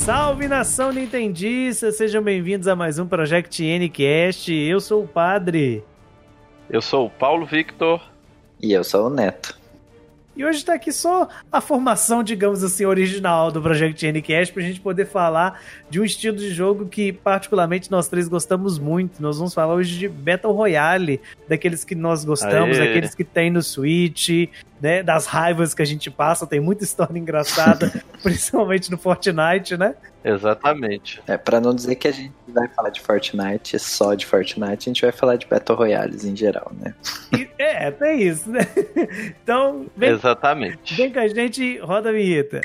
[0.00, 4.50] Salve nação Nintendista, sejam bem-vindos a mais um Project Ncast.
[4.50, 5.84] Eu sou o Padre.
[6.70, 8.00] Eu sou o Paulo Victor.
[8.62, 9.59] E eu sou o Neto.
[10.36, 14.80] E hoje tá aqui só a formação, digamos assim, original do Project Ncast pra gente
[14.80, 15.60] poder falar
[15.90, 19.20] de um estilo de jogo que particularmente nós três gostamos muito.
[19.20, 22.86] Nós vamos falar hoje de Battle Royale, daqueles que nós gostamos, Aê.
[22.86, 24.48] daqueles que tem no Switch,
[24.80, 29.94] né, das raivas que a gente passa, tem muita história engraçada, principalmente no Fortnite, né?
[30.24, 31.22] Exatamente.
[31.26, 34.92] É, para não dizer que a gente vai falar de Fortnite só de Fortnite, a
[34.92, 36.94] gente vai falar de Battle Royales em geral, né?
[37.58, 38.60] é, tem isso, né?
[39.42, 40.94] Então, vem, Exatamente.
[40.94, 42.60] Vem com a gente, roda a vinheta.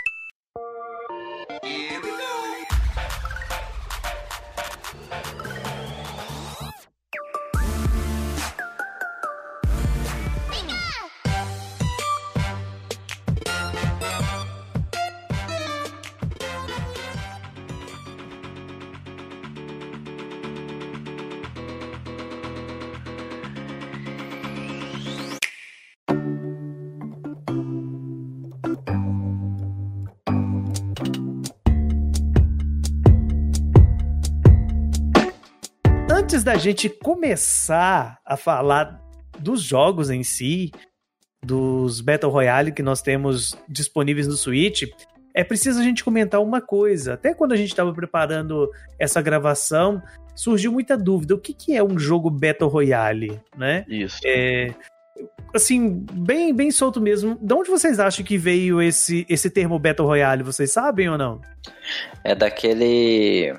[36.26, 39.00] Antes da gente começar a falar
[39.38, 40.72] dos jogos em si,
[41.46, 44.90] dos Battle Royale que nós temos disponíveis no Switch,
[45.36, 47.14] é preciso a gente comentar uma coisa.
[47.14, 50.02] Até quando a gente estava preparando essa gravação,
[50.34, 51.36] surgiu muita dúvida.
[51.36, 53.86] O que, que é um jogo Battle Royale, né?
[53.88, 54.20] Isso.
[54.26, 54.74] É,
[55.54, 57.38] assim, bem, bem solto mesmo.
[57.40, 60.42] De onde vocês acham que veio esse, esse termo Battle Royale?
[60.42, 61.40] Vocês sabem ou não?
[62.24, 63.56] É daquele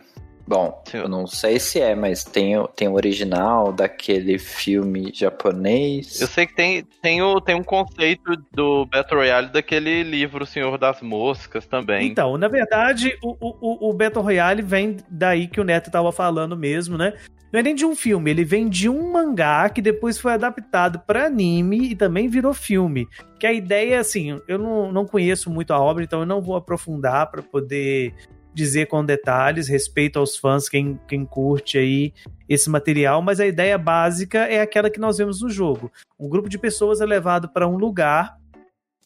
[0.47, 6.20] Bom, eu não sei se é, mas tem, tem o original daquele filme japonês.
[6.20, 10.78] Eu sei que tem, tem, o, tem um conceito do Battle Royale daquele livro Senhor
[10.78, 12.06] das Moscas também.
[12.06, 16.56] Então, na verdade, o, o, o Battle Royale vem daí que o Neto tava falando
[16.56, 17.15] mesmo, né?
[17.53, 21.00] Não é nem de um filme, ele vem de um mangá que depois foi adaptado
[21.00, 23.09] para anime e também virou filme.
[23.38, 26.56] Que a ideia, assim, eu não, não conheço muito a obra, então eu não vou
[26.56, 28.15] aprofundar para poder
[28.56, 32.15] dizer com detalhes, respeito aos fãs, quem, quem curte aí
[32.49, 35.93] esse material, mas a ideia básica é aquela que nós vemos no jogo.
[36.19, 38.39] Um grupo de pessoas é levado para um lugar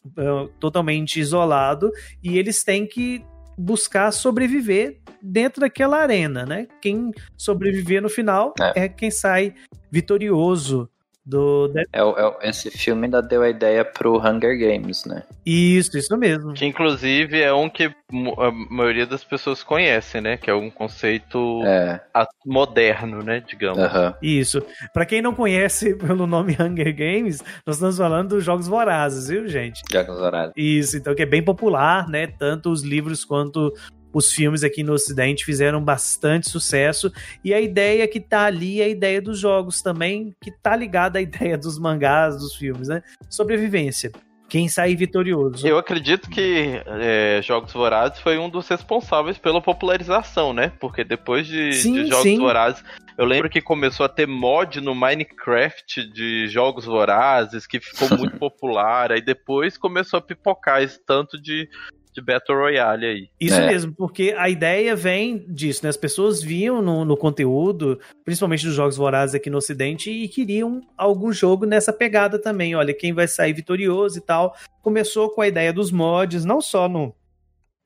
[0.05, 1.91] uh, totalmente isolado
[2.23, 3.25] e eles têm que
[3.57, 6.65] buscar sobreviver dentro daquela arena, né?
[6.81, 9.53] Quem sobreviver no final é, é quem sai
[9.91, 10.89] vitorioso
[11.23, 15.23] do é, é, esse filme ainda deu a ideia pro Hunger Games, né?
[15.45, 16.53] Isso, isso mesmo.
[16.53, 20.37] Que inclusive é um que a maioria das pessoas conhece, né?
[20.37, 21.99] Que é um conceito é.
[22.45, 23.43] moderno, né?
[23.47, 23.77] Digamos.
[23.77, 24.13] Uhum.
[24.21, 24.63] Isso.
[24.93, 29.47] Para quem não conhece pelo nome Hunger Games, nós estamos falando dos Jogos Vorazes, viu,
[29.47, 29.81] gente?
[29.91, 30.53] Jogos Vorazes.
[30.57, 32.27] Isso, então que é bem popular, né?
[32.27, 33.71] Tanto os livros quanto
[34.13, 37.11] os filmes aqui no Ocidente fizeram bastante sucesso
[37.43, 41.19] e a ideia que tá ali é a ideia dos jogos também, que tá ligada
[41.19, 43.01] à ideia dos mangás, dos filmes, né?
[43.29, 44.11] Sobrevivência.
[44.49, 45.65] Quem sair vitorioso.
[45.65, 50.73] Eu acredito que é, Jogos Vorazes foi um dos responsáveis pela popularização, né?
[50.77, 52.37] Porque depois de, sim, de Jogos sim.
[52.37, 52.83] Vorazes,
[53.17, 58.35] eu lembro que começou a ter mod no Minecraft de Jogos Vorazes, que ficou muito
[58.39, 59.13] popular.
[59.13, 61.69] Aí depois começou a pipocar esse tanto de
[62.13, 63.29] de Battle Royale aí.
[63.39, 63.67] Isso é.
[63.67, 65.89] mesmo, porque a ideia vem disso, né?
[65.89, 70.81] As pessoas viam no, no conteúdo, principalmente dos jogos vorazes aqui no Ocidente, e queriam
[70.97, 72.75] algum jogo nessa pegada também.
[72.75, 74.55] Olha, quem vai sair vitorioso e tal.
[74.81, 77.15] Começou com a ideia dos mods, não só no,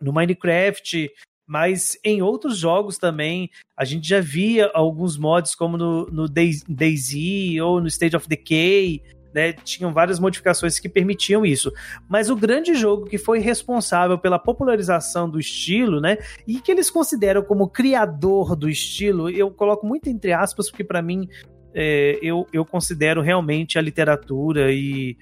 [0.01, 1.11] no Minecraft,
[1.45, 3.49] mas em outros jogos também.
[3.77, 7.13] A gente já via alguns mods, como no, no DayZ
[7.61, 9.03] ou no State of Decay
[9.35, 11.69] né, tinham várias modificações que permitiam isso.
[12.07, 16.89] Mas o grande jogo que foi responsável pela popularização do estilo, né, e que eles
[16.89, 21.27] consideram como criador do estilo, eu coloco muito entre aspas, porque para mim
[21.73, 25.17] é, eu, eu considero realmente a literatura e,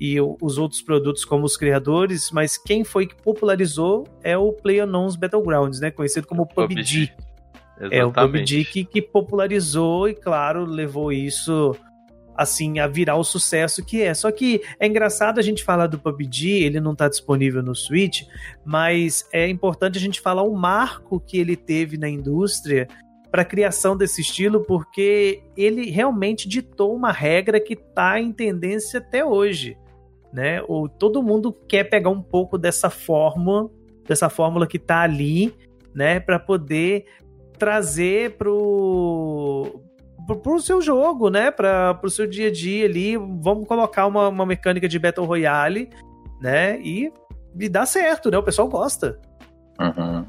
[0.00, 5.16] e os outros produtos como os criadores, mas quem foi que popularizou é o PlayerUnknown's
[5.16, 7.08] Battlegrounds, né, conhecido como PUBG.
[7.08, 7.94] PUBG.
[7.94, 11.74] É o PUBG que, que popularizou e, claro, levou isso
[12.40, 14.14] assim, a virar o sucesso que é.
[14.14, 18.22] Só que é engraçado a gente falar do PUBG, ele não está disponível no Switch,
[18.64, 22.88] mas é importante a gente falar o marco que ele teve na indústria
[23.30, 29.22] para criação desse estilo, porque ele realmente ditou uma regra que está em tendência até
[29.22, 29.76] hoje,
[30.32, 30.62] né?
[30.66, 33.70] Ou todo mundo quer pegar um pouco dessa fórmula,
[34.08, 35.54] dessa fórmula que está ali,
[35.94, 37.04] né, para poder
[37.58, 39.82] trazer pro
[40.26, 41.50] pro seu jogo, né?
[41.50, 43.16] Para pro seu dia a dia ali.
[43.16, 45.90] Vamos colocar uma, uma mecânica de Battle Royale,
[46.40, 46.78] né?
[46.80, 47.12] E,
[47.58, 48.38] e dá certo, né?
[48.38, 49.18] O pessoal gosta.
[49.80, 50.26] Uhum.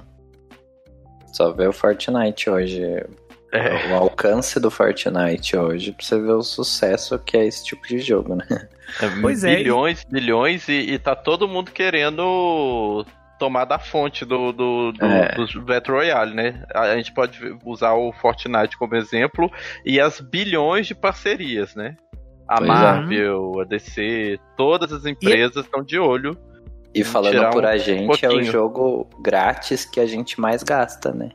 [1.34, 2.84] Só vê o Fortnite hoje.
[3.54, 3.92] É.
[3.92, 8.00] O alcance do Fortnite hoje pra você ver o sucesso que é esse tipo de
[8.00, 8.46] jogo, né?
[9.02, 9.58] É, pois é.
[9.58, 13.06] Bilhões, bilhões e, e tá todo mundo querendo
[13.42, 15.34] tomar da fonte do, do, do, é.
[15.34, 16.64] do Battle Royale, né?
[16.76, 19.50] A gente pode usar o Fortnite como exemplo
[19.84, 21.96] e as bilhões de parcerias, né?
[22.48, 22.74] A pois é.
[22.74, 23.62] Marvel, é.
[23.64, 26.38] a DC, todas as empresas estão de olho.
[26.94, 31.12] E falando por um a gente, é o jogo grátis que a gente mais gasta,
[31.12, 31.30] né?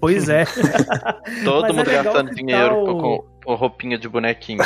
[0.00, 0.44] Pois é.
[1.44, 2.98] Todo Mas mundo é gastando dinheiro o...
[2.98, 4.64] com, com roupinha de bonequinho.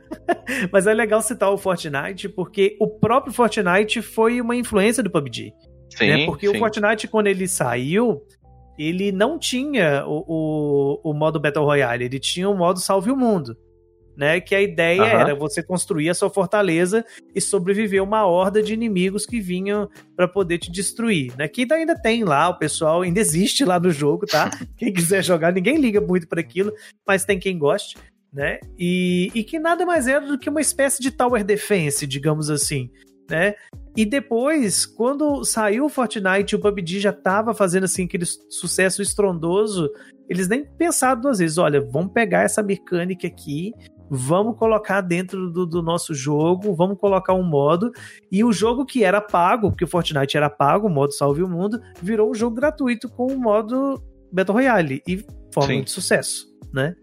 [0.72, 5.52] Mas é legal citar o Fortnite, porque o próprio Fortnite foi uma influência do PUBG.
[5.96, 6.26] Sim, né?
[6.26, 6.56] Porque sim.
[6.56, 8.22] o Fortnite, quando ele saiu,
[8.78, 13.16] ele não tinha o, o, o, modo Battle Royale, ele tinha o modo Salve o
[13.16, 13.56] Mundo.
[14.14, 15.08] Né, que a ideia uhum.
[15.08, 17.02] era você construir a sua fortaleza
[17.34, 21.48] e sobreviver uma horda de inimigos que vinham para poder te destruir, né?
[21.48, 24.50] Que ainda tem lá, o pessoal ainda existe lá no jogo, tá?
[24.76, 26.74] quem quiser jogar, ninguém liga muito para aquilo,
[27.08, 27.96] mas tem quem goste,
[28.30, 28.60] né?
[28.78, 32.90] E, e que nada mais era do que uma espécie de tower defense, digamos assim,
[33.30, 33.54] né?
[33.96, 39.90] E depois, quando saiu o Fortnite, o PUBG já tava fazendo assim aquele sucesso estrondoso,
[40.28, 43.72] eles nem pensaram duas vezes, olha, vamos pegar essa mecânica aqui,
[44.08, 47.92] vamos colocar dentro do, do, nosso jogo, vamos colocar um modo,
[48.30, 51.48] e o jogo que era pago, porque o Fortnite era pago, o modo Salve o
[51.48, 54.02] Mundo, virou um jogo gratuito com o modo
[54.32, 56.94] Battle Royale, e forma de sucesso, né?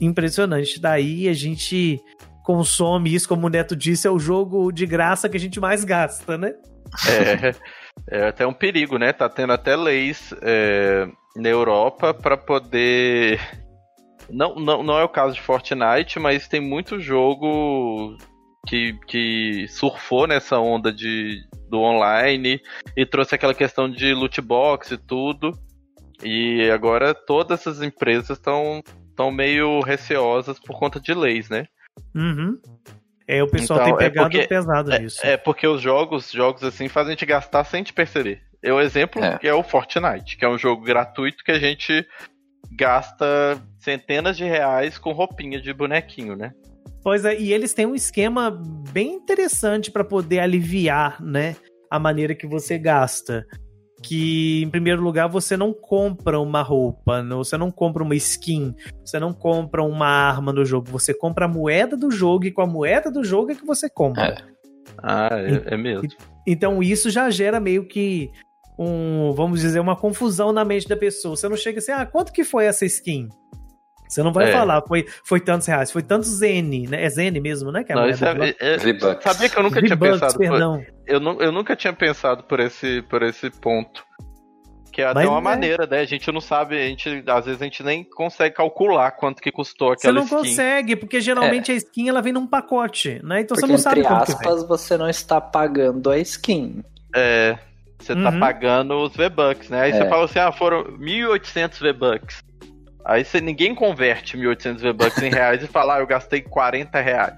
[0.00, 0.80] Impressionante.
[0.80, 2.00] Daí a gente
[2.46, 5.82] consome isso, como o Neto disse, é o jogo de graça que a gente mais
[5.82, 6.54] gasta, né?
[8.08, 9.12] É, é até um perigo, né?
[9.12, 13.40] Tá tendo até leis é, na Europa para poder.
[14.30, 18.16] Não, não, não é o caso de Fortnite, mas tem muito jogo
[18.64, 22.60] que, que surfou nessa onda de, do online
[22.96, 25.50] e trouxe aquela questão de loot box e tudo.
[26.22, 28.84] E agora todas essas empresas estão
[29.16, 31.66] tão meio receosas por conta de leis, né?
[32.14, 32.58] Uhum.
[33.28, 35.20] É, o pessoal então, tem é pegado é porque, pesado é, nisso.
[35.26, 38.40] É porque os jogos, jogos assim, fazem a gente gastar sem te perceber.
[38.62, 39.38] É o exemplo é.
[39.38, 42.06] que é o Fortnite, que é um jogo gratuito que a gente
[42.72, 46.52] gasta centenas de reais com roupinha de bonequinho, né?
[47.02, 48.50] Pois é, e eles têm um esquema
[48.92, 51.54] bem interessante para poder aliviar, né,
[51.88, 53.46] a maneira que você gasta
[54.02, 59.18] que, em primeiro lugar, você não compra uma roupa, você não compra uma skin, você
[59.18, 62.66] não compra uma arma no jogo, você compra a moeda do jogo e com a
[62.66, 64.26] moeda do jogo é que você compra.
[64.26, 64.36] É.
[64.98, 66.08] Ah, é, é mesmo.
[66.46, 68.30] Então isso já gera meio que
[68.78, 71.36] um, vamos dizer, uma confusão na mente da pessoa.
[71.36, 73.28] Você não chega assim, ah, quanto que foi essa skin?
[74.08, 74.52] Você não vai é.
[74.52, 77.04] falar, foi, foi tantos reais, foi tantos Zen, né?
[77.04, 77.84] É Zen mesmo, né?
[77.84, 78.78] Que é não, isso é, é,
[79.20, 80.38] sabia que eu nunca tinha pensado.
[80.38, 80.78] Perdão.
[80.78, 84.04] Por, eu, não, eu nunca tinha pensado por esse, por esse ponto.
[84.92, 85.42] Que é até Mas, uma é.
[85.42, 86.00] maneira, né?
[86.00, 89.52] A gente não sabe, a gente, às vezes a gente nem consegue calcular quanto que
[89.52, 90.26] custou aquela skin.
[90.26, 90.50] Você não skin.
[90.50, 91.74] consegue, porque geralmente é.
[91.74, 93.40] a skin ela vem num pacote, né?
[93.40, 96.82] Então porque, você não sabe entre aspas, você não está pagando a skin.
[97.14, 97.58] É,
[97.98, 98.24] você tá uhum.
[98.24, 99.82] tá pagando os V-Bucks, né?
[99.82, 99.94] Aí é.
[99.94, 102.42] você fala assim, ah, foram 1.800 V-Bucks.
[103.06, 107.34] Aí você, ninguém converte 1.800 V-Bucks em reais e fala, ah, eu gastei 40 reais.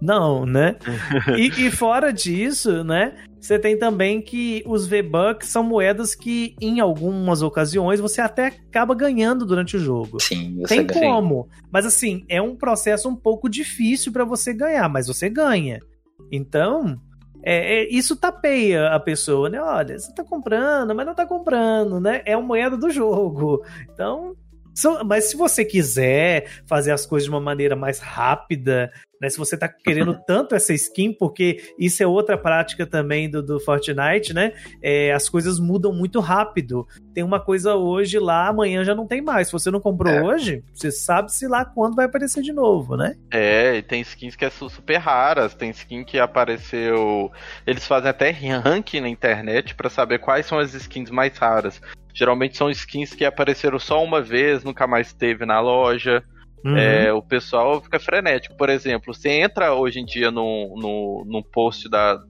[0.00, 0.76] Não, né?
[1.36, 3.14] e, e, fora disso, né?
[3.40, 8.94] Você tem também que os V-Bucks são moedas que, em algumas ocasiões, você até acaba
[8.94, 10.22] ganhando durante o jogo.
[10.22, 11.48] Sim, você Tem como.
[11.70, 15.80] Mas assim, é um processo um pouco difícil para você ganhar, mas você ganha.
[16.30, 16.96] Então,
[17.42, 19.60] é, é, isso tapeia a pessoa, né?
[19.60, 22.22] Olha, você tá comprando, mas não tá comprando, né?
[22.24, 23.64] É uma moeda do jogo.
[23.92, 24.36] Então,
[25.04, 29.28] mas se você quiser fazer as coisas de uma maneira mais rápida, né?
[29.28, 33.60] Se você tá querendo tanto essa skin, porque isso é outra prática também do, do
[33.60, 34.52] Fortnite, né?
[34.82, 36.88] É, as coisas mudam muito rápido.
[37.12, 39.48] Tem uma coisa hoje lá, amanhã já não tem mais.
[39.48, 40.22] Se você não comprou é.
[40.22, 43.14] hoje, você sabe se lá quando vai aparecer de novo, né?
[43.30, 45.54] É, e tem skins que são super raras.
[45.54, 47.30] Tem skin que apareceu.
[47.66, 51.80] Eles fazem até ranking na internet para saber quais são as skins mais raras.
[52.14, 56.22] Geralmente são skins que apareceram só uma vez, nunca mais teve na loja.
[56.64, 56.76] Uhum.
[56.76, 58.56] É, o pessoal fica frenético.
[58.56, 62.20] Por exemplo, você entra hoje em dia no, no, no post da,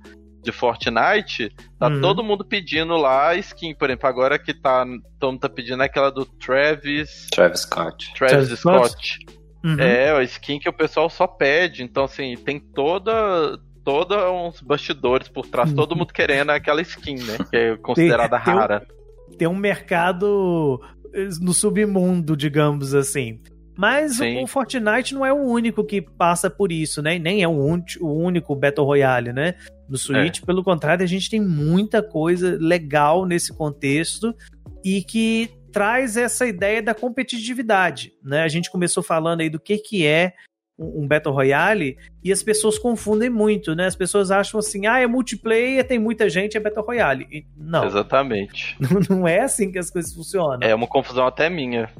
[0.42, 2.00] de Fortnite, tá uhum.
[2.00, 3.74] todo mundo pedindo lá skin.
[3.74, 4.84] Por exemplo, agora que tá,
[5.18, 7.26] todo mundo tá pedindo aquela do Travis.
[7.32, 8.12] Travis Scott.
[8.14, 8.88] Travis, Travis Scott.
[8.88, 9.18] Scott.
[9.62, 9.78] Uhum.
[9.78, 11.82] É, a skin que o pessoal só pede.
[11.82, 13.58] Então, assim, tem toda.
[13.82, 17.38] Toda uns bastidores por trás, todo mundo querendo aquela skin, né?
[17.50, 18.80] Que é considerada tem, rara.
[18.80, 18.99] Tem
[19.40, 20.78] ter um mercado
[21.14, 23.40] eh, no submundo, digamos assim.
[23.74, 24.42] Mas Sim.
[24.42, 27.18] o Fortnite não é o único que passa por isso, né?
[27.18, 29.54] Nem é o, o único Battle Royale, né?
[29.88, 30.44] No Switch, é.
[30.44, 34.36] pelo contrário, a gente tem muita coisa legal nesse contexto
[34.84, 38.42] e que traz essa ideia da competitividade, né?
[38.42, 40.34] A gente começou falando aí do que que é
[40.80, 43.86] um Battle Royale e as pessoas confundem muito, né?
[43.86, 47.28] As pessoas acham assim, ah, é multiplayer, tem muita gente, é Battle Royale.
[47.30, 47.84] E, não.
[47.84, 48.76] Exatamente.
[49.08, 50.58] Não é assim que as coisas funcionam.
[50.62, 51.90] É uma confusão até minha.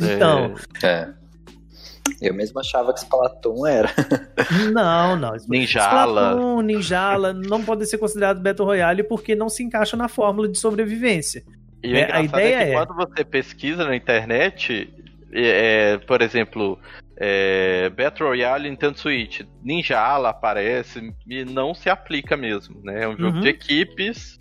[0.00, 0.54] Então.
[0.82, 1.08] É.
[2.20, 3.90] Eu mesmo achava que Splatoon era.
[4.72, 5.36] Não, não.
[5.48, 6.30] Ninjala.
[6.30, 10.58] Splatoon, Ninjala não podem ser considerados Battle Royale porque não se encaixa na fórmula de
[10.58, 11.44] sobrevivência.
[11.82, 12.72] E é, a ideia é que é...
[12.72, 14.92] quando você pesquisa na internet,
[15.32, 16.78] é, por exemplo,
[17.20, 23.02] é, Battle Royale Nintendo Switch, Ninjala aparece e não se aplica mesmo, né?
[23.02, 23.40] É um jogo uhum.
[23.40, 24.38] de equipes.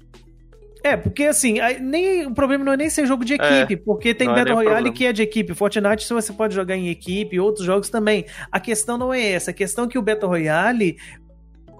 [0.83, 3.77] É, porque assim, nem, o problema não é nem ser jogo de é, equipe, é,
[3.77, 4.95] porque tem é Battle Royale problema.
[4.95, 5.55] que é de equipe.
[5.55, 8.25] Fortnite você pode jogar em equipe, outros jogos também.
[8.51, 9.49] A questão não é essa.
[9.49, 10.97] A questão é que o Battle Royale,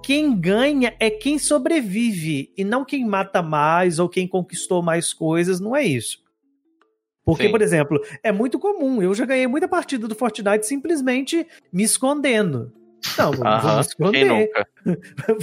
[0.02, 5.60] quem ganha é quem sobrevive e não quem mata mais ou quem conquistou mais coisas,
[5.60, 6.18] não é isso.
[7.28, 7.50] Porque, Sim.
[7.50, 12.72] por exemplo, é muito comum, eu já ganhei muita partida do Fortnite simplesmente me escondendo.
[13.18, 14.50] Não, vou, vou me esconder.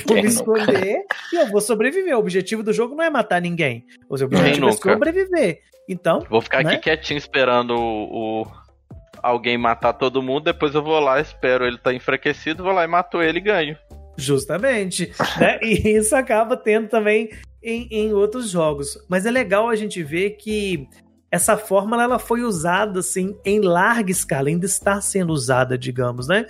[0.08, 2.16] vou me esconder e eu vou sobreviver.
[2.16, 3.86] O objetivo do jogo não é matar ninguém.
[4.10, 5.60] O objetivo é sobreviver.
[5.88, 6.26] Então.
[6.28, 6.74] Vou ficar né?
[6.74, 8.48] aqui quietinho esperando o, o,
[9.22, 12.84] alguém matar todo mundo, depois eu vou lá, espero ele estar tá enfraquecido, vou lá
[12.84, 13.78] e mato ele e ganho.
[14.18, 15.12] Justamente.
[15.40, 15.60] né?
[15.62, 17.30] E isso acaba tendo também
[17.62, 18.98] em, em outros jogos.
[19.08, 20.88] Mas é legal a gente ver que
[21.32, 26.46] essa fórmula ela foi usada assim em larga escala, ainda está sendo usada, digamos, né?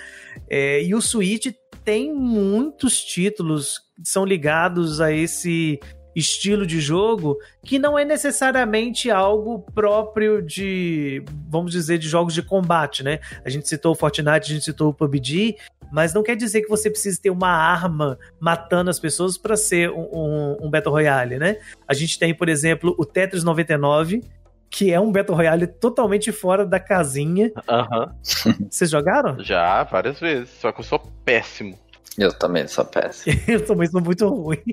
[0.50, 1.48] É, e o Switch
[1.84, 5.79] tem muitos títulos que são ligados a esse
[6.15, 12.41] estilo de jogo que não é necessariamente algo próprio de, vamos dizer, de jogos de
[12.41, 13.20] combate, né?
[13.44, 15.58] A gente citou o Fortnite, a gente citou o PUBG,
[15.91, 19.91] mas não quer dizer que você precise ter uma arma matando as pessoas para ser
[19.91, 21.58] um, um, um, Battle Royale, né?
[21.88, 24.22] A gente tem, por exemplo, o Tetris 99,
[24.69, 27.51] que é um Battle Royale totalmente fora da casinha.
[27.67, 28.13] Aham.
[28.45, 28.67] Uhum.
[28.69, 29.39] Vocês jogaram?
[29.43, 30.50] Já, várias vezes.
[30.50, 31.77] Só que eu sou péssimo.
[32.17, 33.38] Eu também sou péssimo.
[33.48, 34.63] eu também sou muito ruim.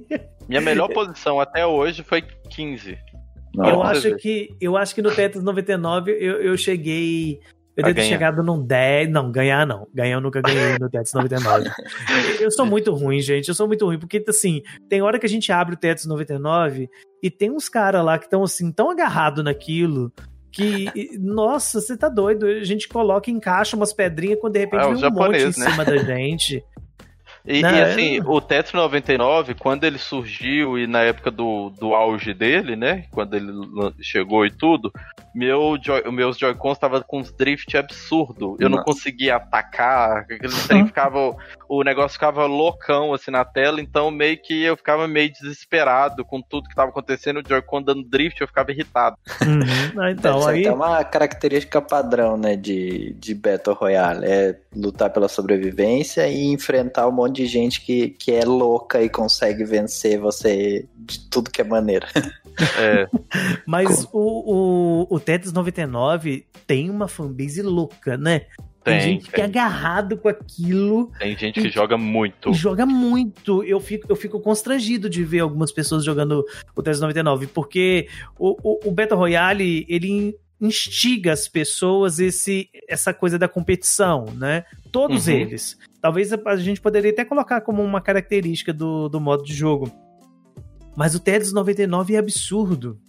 [0.49, 2.99] Minha melhor posição até hoje foi 15.
[3.55, 7.41] Não, eu acho que eu acho que no Tetris 99 eu, eu cheguei
[7.76, 9.11] eu devo ter chegado num 10.
[9.11, 9.88] Não, ganhar não.
[9.95, 11.71] Ganhar eu nunca ganhei no Tetris 99.
[12.41, 13.49] eu sou muito ruim, gente.
[13.49, 13.99] Eu sou muito ruim.
[13.99, 16.88] Porque, assim, tem hora que a gente abre o Tetris 99
[17.23, 20.12] e tem uns caras lá que estão, assim, tão agarrados naquilo
[20.50, 20.87] que,
[21.19, 22.47] nossa, você tá doido.
[22.47, 25.61] A gente coloca, encaixa umas pedrinhas quando de repente é, vem um japonês, monte em
[25.61, 25.71] né?
[25.71, 26.62] cima da gente.
[27.47, 32.33] E, e, assim, o Tetris 99, quando ele surgiu e na época do, do auge
[32.33, 33.07] dele, né?
[33.11, 33.53] Quando ele
[34.01, 34.93] chegou e tudo,
[35.35, 38.57] meu joy, meus Joy-Cons estavam com uns drift absurdo.
[38.61, 38.77] Eu Nossa.
[38.77, 41.35] não conseguia atacar, aquele trem ficava.
[41.69, 46.43] O negócio ficava loucão assim na tela, então meio que eu ficava meio desesperado com
[46.43, 49.17] tudo que estava acontecendo, o Joy-Con dando drift, eu ficava irritado.
[49.41, 50.09] Uhum.
[50.11, 50.67] então, aí...
[50.67, 54.27] É uma característica padrão, né, de, de Battle Royale.
[54.27, 59.09] É lutar pela sobrevivência e enfrentar um monte de gente que, que é louca e
[59.09, 62.07] consegue vencer você de tudo que é maneira.
[62.79, 63.09] É.
[63.67, 68.43] Mas o, o, o Tetris 99 tem uma fanbase louca, né?
[68.85, 69.35] Tem, tem gente tem.
[69.35, 71.11] que é agarrado com aquilo.
[71.19, 72.53] Tem gente que joga muito.
[72.53, 73.62] Joga muito.
[73.62, 78.09] Eu fico, eu fico constrangido de ver algumas pessoas jogando o Tetris 99, porque
[78.39, 84.65] o, o, o Battle Royale, ele instiga as pessoas esse, essa coisa da competição, né?
[84.91, 85.35] Todos uhum.
[85.35, 85.77] eles.
[86.03, 89.89] Talvez a gente poderia até colocar como uma característica do, do modo de jogo.
[90.97, 93.01] Mas o Tetris 99 é absurdo.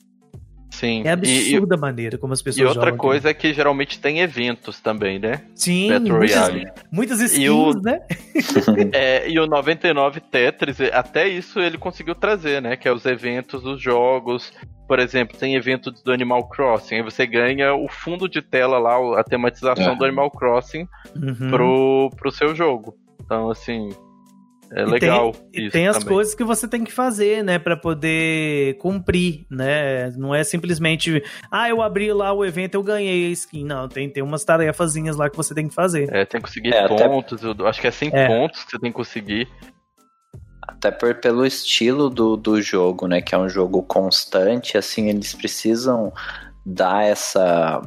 [0.69, 1.01] Sim.
[1.03, 3.99] É absurda e, a maneira como as pessoas E outra jogam, coisa é que geralmente
[3.99, 5.41] tem eventos também, né?
[5.55, 6.49] Sim, Battle muitas,
[6.91, 7.99] muitas skins, o, né?
[8.93, 12.75] é, e o 99 Tetris, até isso ele conseguiu trazer, né?
[12.75, 14.53] Que é os eventos, os jogos.
[14.87, 19.19] Por exemplo, tem evento do Animal Crossing, aí você ganha o fundo de tela lá,
[19.19, 19.95] a tematização é.
[19.95, 21.49] do Animal Crossing uhum.
[21.49, 22.95] pro, pro seu jogo.
[23.23, 23.89] Então, assim,
[24.75, 25.31] é legal.
[25.51, 29.45] E tem, e tem as coisas que você tem que fazer, né, para poder cumprir,
[29.49, 30.09] né?
[30.17, 33.63] Não é simplesmente, ah, eu abri lá o evento, eu ganhei a skin.
[33.63, 36.11] Não, tem, tem umas tarefazinhas lá que você tem que fazer.
[36.11, 37.61] É, tem que conseguir é, pontos, até...
[37.61, 38.27] eu acho que é 100 é.
[38.27, 39.47] pontos que você tem que conseguir.
[40.83, 45.33] Até por, pelo estilo do, do jogo, né, que é um jogo constante, assim, eles
[45.33, 46.11] precisam
[46.65, 47.81] dar essa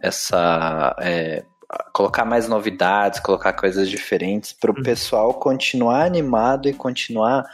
[0.00, 1.44] essa é,
[1.92, 4.82] colocar mais novidades, colocar coisas diferentes para o uhum.
[4.82, 7.44] pessoal continuar animado e continuar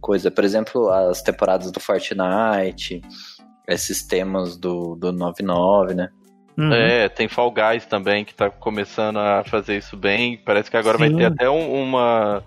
[0.00, 0.30] coisa.
[0.30, 3.02] Por exemplo, as temporadas do Fortnite,
[3.66, 6.10] esses temas do, do 99, né?
[6.56, 6.72] Uhum.
[6.72, 10.40] É, tem Fall Guys também que tá começando a fazer isso bem.
[10.44, 11.08] Parece que agora Sim.
[11.08, 12.44] vai ter até um, uma.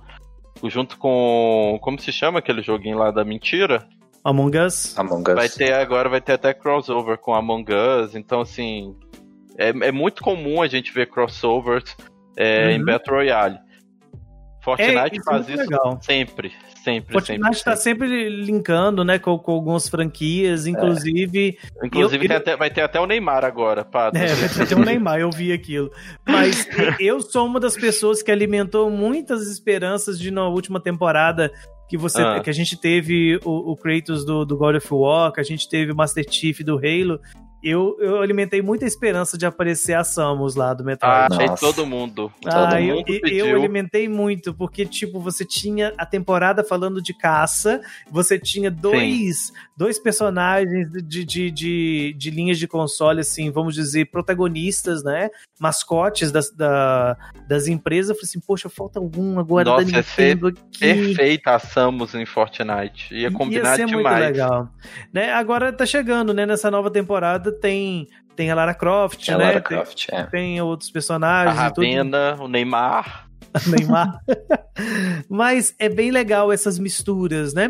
[0.64, 1.78] Junto com.
[1.82, 3.88] Como se chama aquele joguinho lá da mentira?
[4.24, 4.98] Among Us.
[4.98, 5.36] Among Us.
[5.36, 8.96] Vai ter agora, vai ter até crossover com Among Us, então assim.
[9.58, 11.96] É, é muito comum a gente ver crossovers
[12.36, 12.72] é, uhum.
[12.72, 13.58] em Battle Royale.
[14.68, 15.98] Fortnite é, faz isso legal.
[16.02, 16.52] sempre,
[16.84, 17.14] sempre.
[17.14, 18.10] Fortnite está sempre.
[18.10, 21.58] sempre linkando, né, com, com algumas franquias, inclusive.
[21.82, 21.88] É.
[21.88, 24.12] Inclusive eu, até, vai ter até o Neymar agora, pá.
[24.14, 25.90] É, vai ter até o Neymar, eu vi aquilo.
[26.28, 26.68] Mas
[27.00, 31.50] eu sou uma das pessoas que alimentou muitas esperanças de na última temporada
[31.88, 32.42] que você ah.
[32.42, 35.70] que a gente teve o, o Kratos do, do God of War, que a gente
[35.70, 37.22] teve o Master Chief do Halo,
[37.68, 41.14] eu, eu alimentei muita esperança de aparecer a Samus lá do Metroid.
[41.14, 42.32] Ah, achei todo mundo.
[42.46, 47.14] Ah, todo eu, mundo eu, alimentei muito, porque, tipo, você tinha a temporada falando de
[47.14, 53.76] caça, você tinha dois, dois personagens de, de, de, de, linhas de console, assim, vamos
[53.76, 55.30] dizer, protagonistas, né?
[55.60, 58.10] Mascotes das, da, das empresas.
[58.10, 60.80] Eu falei assim, poxa, falta algum agora Nossa, da Nintendo aqui.
[60.80, 63.14] Perfeita a Samus em Fortnite.
[63.14, 64.24] Ia combinar Ia ser demais.
[64.24, 64.70] Muito legal.
[65.12, 65.34] Né?
[65.34, 66.46] Agora tá chegando, né?
[66.46, 69.46] Nessa nova temporada tem tem a Lara Croft, tem né?
[69.46, 70.24] Lara Croft, tem, é.
[70.26, 71.58] tem outros personagens.
[71.58, 73.28] A Ravena, o Neymar.
[73.66, 74.20] Neymar.
[75.28, 77.70] Mas é bem legal essas misturas, né?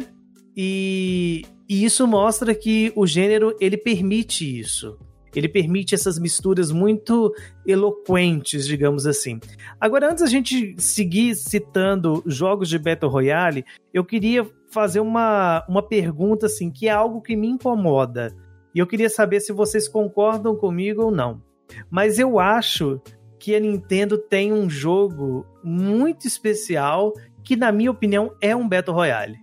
[0.55, 4.99] E, e isso mostra que o gênero ele permite isso.
[5.33, 7.31] Ele permite essas misturas muito
[7.65, 9.39] eloquentes, digamos assim.
[9.79, 13.63] Agora, antes a gente seguir citando jogos de Battle Royale,
[13.93, 18.35] eu queria fazer uma, uma pergunta assim, que é algo que me incomoda.
[18.77, 21.41] E eu queria saber se vocês concordam comigo ou não.
[21.89, 23.01] Mas eu acho
[23.39, 27.11] que a Nintendo tem um jogo muito especial
[27.43, 29.39] que, na minha opinião, é um Battle Royale.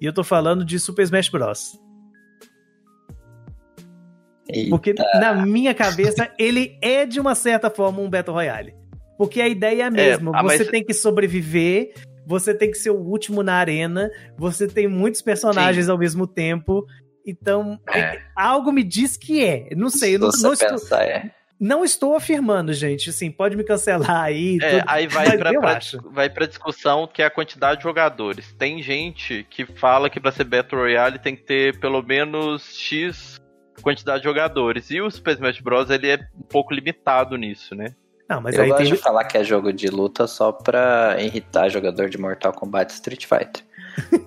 [0.00, 1.80] E eu tô falando de Super Smash Bros.
[4.48, 4.70] Eita.
[4.70, 8.74] Porque na minha cabeça ele é de uma certa forma um Battle Royale.
[9.16, 10.36] Porque a ideia é a mesma.
[10.36, 10.68] É, você mas...
[10.68, 11.94] tem que sobreviver,
[12.26, 15.92] você tem que ser o último na arena, você tem muitos personagens Sim.
[15.92, 16.84] ao mesmo tempo.
[17.28, 18.22] Então, é.
[18.34, 19.68] algo me diz que é.
[19.76, 21.30] Não sei, eu não, não estou, pensar, é.
[21.60, 23.10] não estou afirmando, gente.
[23.10, 24.58] Assim, pode me cancelar aí.
[24.62, 25.78] É, aí vai pra, pra,
[26.10, 28.52] vai pra discussão que é a quantidade de jogadores.
[28.54, 33.38] Tem gente que fala que pra ser Battle Royale tem que ter pelo menos X
[33.82, 34.90] quantidade de jogadores.
[34.90, 35.90] E o Super Smash Bros.
[35.90, 37.94] ele é um pouco limitado nisso, né?
[38.28, 38.92] Não, mas eu aí gosto tem...
[38.92, 43.24] de falar que é jogo de luta só pra irritar jogador de Mortal Kombat Street
[43.26, 43.67] Fighter.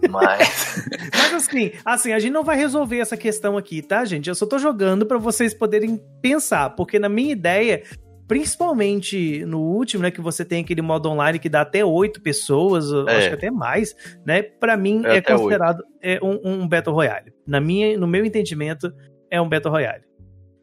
[0.10, 0.88] Mas.
[1.14, 4.30] Mas assim, assim, a gente não vai resolver essa questão aqui, tá, gente?
[4.30, 7.84] Eu só tô jogando para vocês poderem pensar, porque na minha ideia,
[8.28, 12.86] principalmente no último, né, que você tem aquele modo online que dá até oito pessoas,
[13.08, 13.18] é.
[13.18, 14.42] acho que até mais, né?
[14.42, 17.34] Para mim é, é considerado é um, um, Battle Royale.
[17.46, 18.94] Na minha, no meu entendimento,
[19.30, 20.04] é um Battle Royale.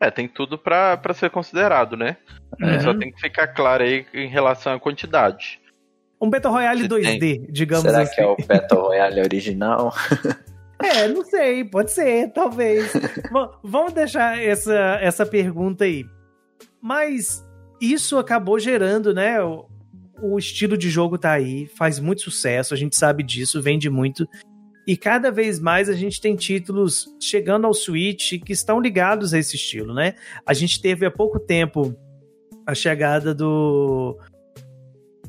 [0.00, 2.16] É, tem tudo para ser considerado, né?
[2.60, 2.80] Uhum.
[2.80, 5.60] Só tem que ficar claro aí em relação à quantidade.
[6.20, 7.46] Um Battle Royale Se 2D, tem.
[7.50, 8.14] digamos Será assim.
[8.14, 9.94] Será que é o Battle Royale original?
[10.80, 12.92] É, não sei, pode ser, talvez.
[13.64, 16.06] Vamos deixar essa, essa pergunta aí.
[16.80, 17.44] Mas
[17.80, 19.42] isso acabou gerando, né?
[19.42, 19.66] O,
[20.22, 24.28] o, estilo de jogo tá aí, faz muito sucesso, a gente sabe disso, vende muito.
[24.86, 29.38] E cada vez mais a gente tem títulos chegando ao Switch que estão ligados a
[29.38, 30.14] esse estilo, né?
[30.46, 31.94] A gente teve há pouco tempo
[32.64, 34.18] a chegada do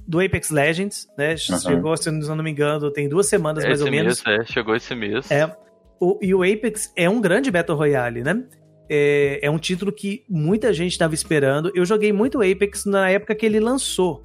[0.10, 1.34] do Apex Legends, né?
[1.34, 1.60] Uhum.
[1.60, 4.24] Chegou, se eu não me engano, tem duas semanas mais ou menos.
[4.24, 5.30] Mês, é, chegou esse mês.
[5.30, 5.56] É.
[6.00, 8.44] O, e o Apex é um grande Battle Royale, né?
[8.90, 11.72] É, é um título que muita gente estava esperando.
[11.76, 14.24] Eu joguei muito Apex na época que ele lançou,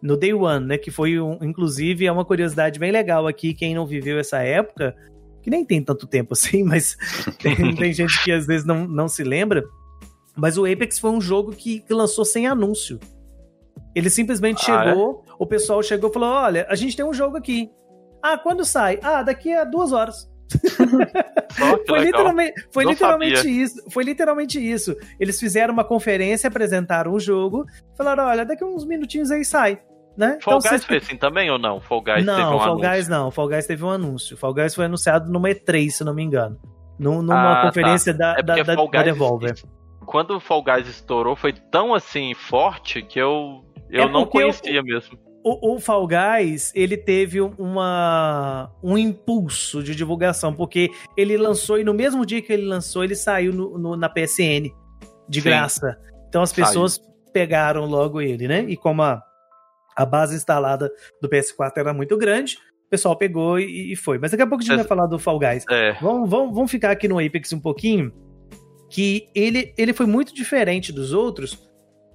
[0.00, 0.78] no Day One, né?
[0.78, 4.96] Que foi, um, inclusive, é uma curiosidade bem legal aqui, quem não viveu essa época,
[5.42, 6.96] que nem tem tanto tempo assim, mas
[7.42, 9.62] tem, tem gente que às vezes não, não se lembra.
[10.34, 12.98] Mas o Apex foi um jogo que, que lançou sem anúncio.
[13.96, 15.32] Ele simplesmente ah, chegou, é?
[15.38, 17.70] o pessoal chegou e falou: olha, a gente tem um jogo aqui.
[18.22, 19.00] Ah, quando sai?
[19.02, 20.30] Ah, daqui a duas horas.
[21.88, 23.90] foi literalmente, foi literalmente isso.
[23.90, 24.94] Foi literalmente isso.
[25.18, 27.64] Eles fizeram uma conferência, apresentaram o jogo,
[27.96, 29.80] falaram: olha, daqui a uns minutinhos aí sai.
[30.14, 30.38] Né?
[30.42, 31.80] Fall então, Guys foi assim também ou não?
[31.80, 32.90] Fall Guys não, teve um Fall anúncio.
[32.90, 33.30] Guys não.
[33.30, 34.36] Fall Guys teve um anúncio.
[34.36, 36.58] Fall Guys foi anunciado numa E3, se não me engano.
[36.98, 37.62] Numa ah, tá.
[37.66, 38.34] conferência tá.
[38.34, 39.54] da, é da, da, da Devolver.
[40.06, 44.82] Quando o Fall Guys estourou, foi tão assim forte que eu eu é não conhecia
[44.82, 45.18] mesmo.
[45.44, 51.84] O, o Fall Guys, ele teve uma, um impulso de divulgação, porque ele lançou, e
[51.84, 54.72] no mesmo dia que ele lançou, ele saiu no, no, na PSN,
[55.28, 55.48] de Sim.
[55.48, 55.96] graça.
[56.28, 57.08] Então as pessoas saiu.
[57.32, 58.64] pegaram logo ele, né?
[58.68, 59.22] E como a,
[59.96, 60.90] a base instalada
[61.22, 64.18] do PS4 era muito grande, o pessoal pegou e, e foi.
[64.18, 65.64] Mas daqui a pouco a gente vai falar do Fall Guys.
[65.70, 65.92] É.
[66.00, 68.12] Vamos, vamos, vamos ficar aqui no Apex um pouquinho,
[68.90, 71.65] que ele, ele foi muito diferente dos outros,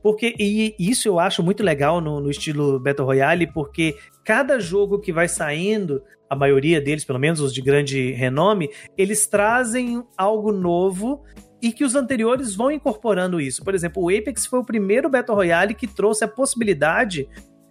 [0.01, 4.99] Porque, e isso eu acho muito legal no, no estilo Battle Royale, porque cada jogo
[4.99, 10.51] que vai saindo, a maioria deles, pelo menos os de grande renome, eles trazem algo
[10.51, 11.23] novo
[11.61, 13.63] e que os anteriores vão incorporando isso.
[13.63, 17.27] Por exemplo, o Apex foi o primeiro Battle Royale que trouxe a possibilidade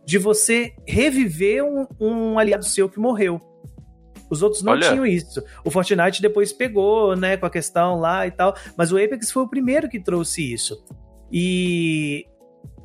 [0.06, 3.40] de você reviver um, um aliado seu que morreu.
[4.30, 4.88] Os outros não Olha.
[4.88, 5.42] tinham isso.
[5.64, 9.42] O Fortnite depois pegou, né, com a questão lá e tal, mas o Apex foi
[9.42, 10.80] o primeiro que trouxe isso.
[11.32, 12.26] E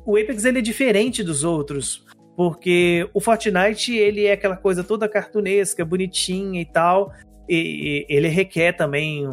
[0.04, 2.04] o Apex ele é diferente dos outros,
[2.36, 7.12] porque o Fortnite ele é aquela coisa toda cartunesca, bonitinha e tal,
[7.48, 9.28] e, e ele requer também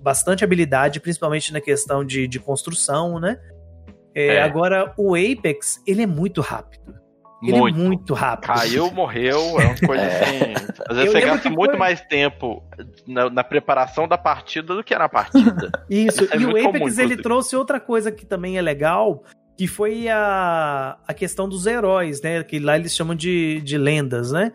[0.00, 3.38] bastante habilidade, principalmente na questão de, de construção, né?
[4.14, 4.42] É, é.
[4.42, 7.01] Agora, o Apex, ele é muito rápido.
[7.42, 7.78] Ele muito.
[7.78, 8.54] é muito rápido.
[8.54, 10.22] Caiu, morreu, é uma coisa é.
[10.22, 10.52] assim.
[10.88, 11.78] Às vezes eu você gasta muito foi...
[11.78, 12.62] mais tempo
[13.06, 15.72] na, na, preparação da partida do que na partida.
[15.90, 19.24] Isso, Isso é e o Apex comum, ele trouxe outra coisa que também é legal,
[19.58, 22.42] que foi a, a questão dos heróis, né?
[22.44, 24.52] Que lá eles chamam de, de lendas, né?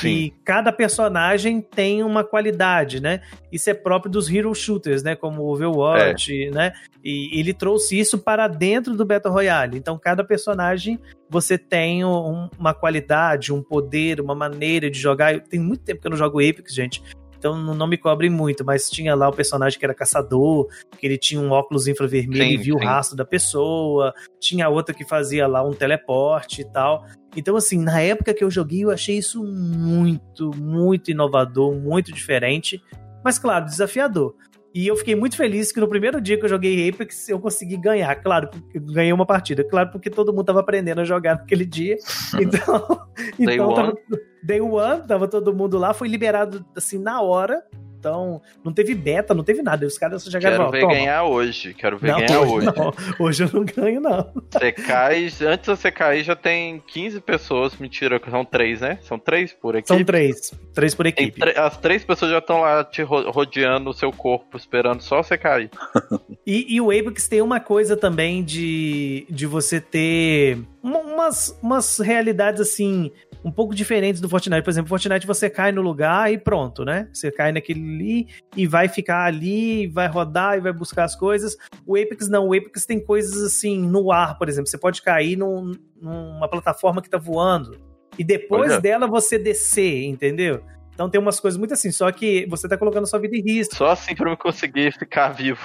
[0.00, 3.20] Que cada personagem tem uma qualidade, né?
[3.50, 5.16] Isso é próprio dos hero shooters, né?
[5.16, 6.50] Como o Overwatch, é.
[6.50, 6.72] né?
[7.04, 9.78] E ele trouxe isso para dentro do Battle Royale.
[9.78, 10.98] Então, cada personagem
[11.30, 15.40] você tem um, uma qualidade, um poder, uma maneira de jogar.
[15.40, 17.02] Tem muito tempo que eu não jogo Apex, gente.
[17.38, 20.66] Então não me cobrem muito, mas tinha lá o personagem que era caçador,
[20.98, 22.84] que ele tinha um óculos infravermelho sim, e viu sim.
[22.84, 24.12] o rastro da pessoa.
[24.40, 27.04] Tinha outra que fazia lá um teleporte e tal.
[27.36, 32.82] Então, assim, na época que eu joguei, eu achei isso muito, muito inovador, muito diferente.
[33.24, 34.34] Mas, claro, desafiador.
[34.78, 37.76] E eu fiquei muito feliz que no primeiro dia que eu joguei Apex eu consegui
[37.76, 38.14] ganhar.
[38.14, 39.64] Claro, ganhei uma partida.
[39.64, 41.96] Claro, porque todo mundo tava aprendendo a jogar naquele dia.
[42.40, 43.98] Então, então tava,
[44.40, 47.60] day one, tava todo mundo lá, foi liberado assim na hora.
[47.98, 49.84] Então, não teve beta, não teve nada.
[49.84, 50.92] Os caras já Quero ver Toma.
[50.92, 51.74] ganhar hoje.
[51.74, 52.66] Quero ver não, ganhar hoje.
[52.66, 52.94] Não.
[53.18, 54.30] Hoje eu não ganho, não.
[54.50, 57.76] Você cai, antes de você cair, já tem 15 pessoas.
[57.76, 58.98] Mentira, são três, né?
[59.02, 59.88] São três por equipe.
[59.88, 60.52] São três.
[60.72, 61.40] Três por equipe.
[61.56, 65.70] As três pessoas já estão lá te rodeando o seu corpo, esperando só você cair.
[66.46, 72.60] e, e o Apex tem uma coisa também de, de você ter umas, umas realidades
[72.60, 73.10] assim
[73.44, 74.62] um pouco diferentes do Fortnite.
[74.62, 77.08] Por exemplo, Fortnite você cai no lugar e pronto, né?
[77.12, 81.56] Você cai naquele ali e vai ficar ali, vai rodar e vai buscar as coisas.
[81.86, 84.68] O Apex não, o Apex tem coisas assim no ar, por exemplo.
[84.68, 87.78] Você pode cair num, numa plataforma que tá voando
[88.18, 88.80] e depois Olha.
[88.80, 90.62] dela você descer, entendeu?
[90.98, 93.76] Então tem umas coisas muito assim, só que você tá colocando sua vida em risco.
[93.76, 95.60] Só assim pra eu conseguir ficar vivo.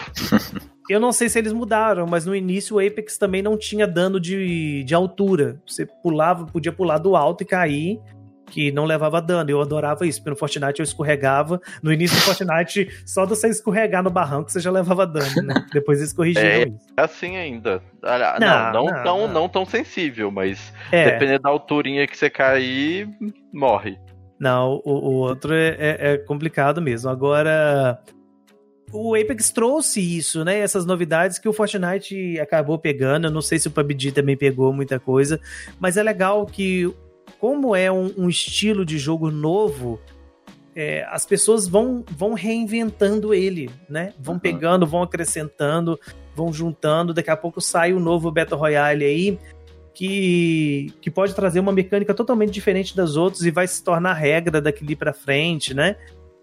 [0.87, 4.19] eu não sei se eles mudaram, mas no início o Apex também não tinha dano
[4.19, 5.59] de, de altura.
[5.65, 7.99] Você pulava, podia pular do alto e cair,
[8.51, 9.49] que não levava dano.
[9.49, 11.59] Eu adorava isso, porque no Fortnite eu escorregava.
[11.81, 15.65] No início do Fortnite, só de você escorregar no barranco você já levava dano, né?
[15.73, 16.93] Depois eles corrigiram é, isso.
[16.95, 17.81] É assim ainda.
[18.03, 19.49] Não, não, não, não, tão, não.
[19.49, 21.05] tão sensível, mas é.
[21.05, 23.09] dependendo da alturinha que você cair,
[23.51, 23.97] morre.
[24.43, 27.09] Não, o, o outro é, é, é, complicado mesmo.
[27.09, 27.97] Agora,
[28.91, 30.59] o Apex trouxe isso, né?
[30.59, 33.27] Essas novidades que o Fortnite acabou pegando.
[33.27, 35.39] Eu não sei se o PUBG também pegou muita coisa,
[35.79, 36.93] mas é legal que,
[37.39, 39.97] como é um, um estilo de jogo novo,
[40.75, 44.11] é, as pessoas vão, vão reinventando ele, né?
[44.19, 44.41] Vão uhum.
[44.41, 45.97] pegando, vão acrescentando,
[46.35, 47.13] vão juntando.
[47.13, 49.39] Daqui a pouco sai o um novo Battle Royale aí
[49.93, 54.59] que, que pode trazer uma mecânica totalmente diferente das outras e vai se tornar regra
[54.59, 55.95] daqui para frente, né?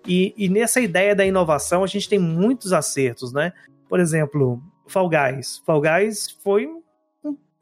[0.07, 3.53] E, e nessa ideia da inovação a gente tem muitos acertos, né?
[3.89, 5.61] Por exemplo, Fall Guys.
[5.67, 6.69] Fall Guys foi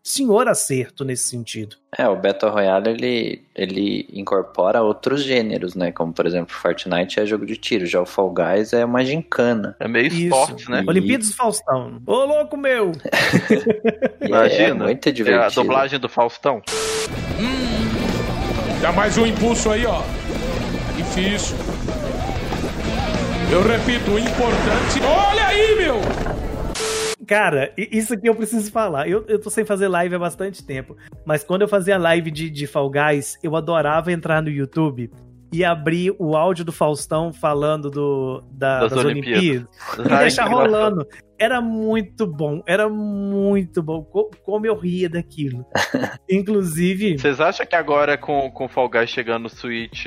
[0.02, 1.76] senhor acerto nesse sentido.
[1.96, 5.92] É, o Battle Royale ele, ele incorpora outros gêneros, né?
[5.92, 9.76] Como por exemplo, Fortnite é jogo de tiro, já o Fall Guys é uma gincana.
[9.80, 10.82] É meio esporte, né?
[10.84, 10.88] E...
[10.88, 12.02] Olimpíadas do Faustão.
[12.06, 12.92] Ô louco meu!
[14.20, 15.42] Imagina, é muito divertido.
[15.42, 16.62] É a dublagem do Faustão.
[17.40, 20.02] Hum, dá mais um impulso aí, ó.
[20.96, 21.56] Difícil.
[23.50, 25.00] Eu repito, o importante.
[25.02, 26.27] Olha aí, meu!
[27.28, 29.06] Cara, isso aqui eu preciso falar.
[29.06, 30.96] Eu, eu tô sem fazer live há bastante tempo.
[31.26, 35.10] Mas quando eu fazia live de, de Fall Guys, eu adorava entrar no YouTube
[35.52, 39.68] e abrir o áudio do Faustão falando do, da, das, das Olimpíadas.
[39.98, 41.06] Olimpíadas e deixar rolando.
[41.38, 44.02] Era muito bom, era muito bom.
[44.42, 45.66] Como eu ria daquilo.
[46.28, 47.18] Inclusive.
[47.18, 50.06] Vocês acham que agora com o Fall Guys chegando no Switch,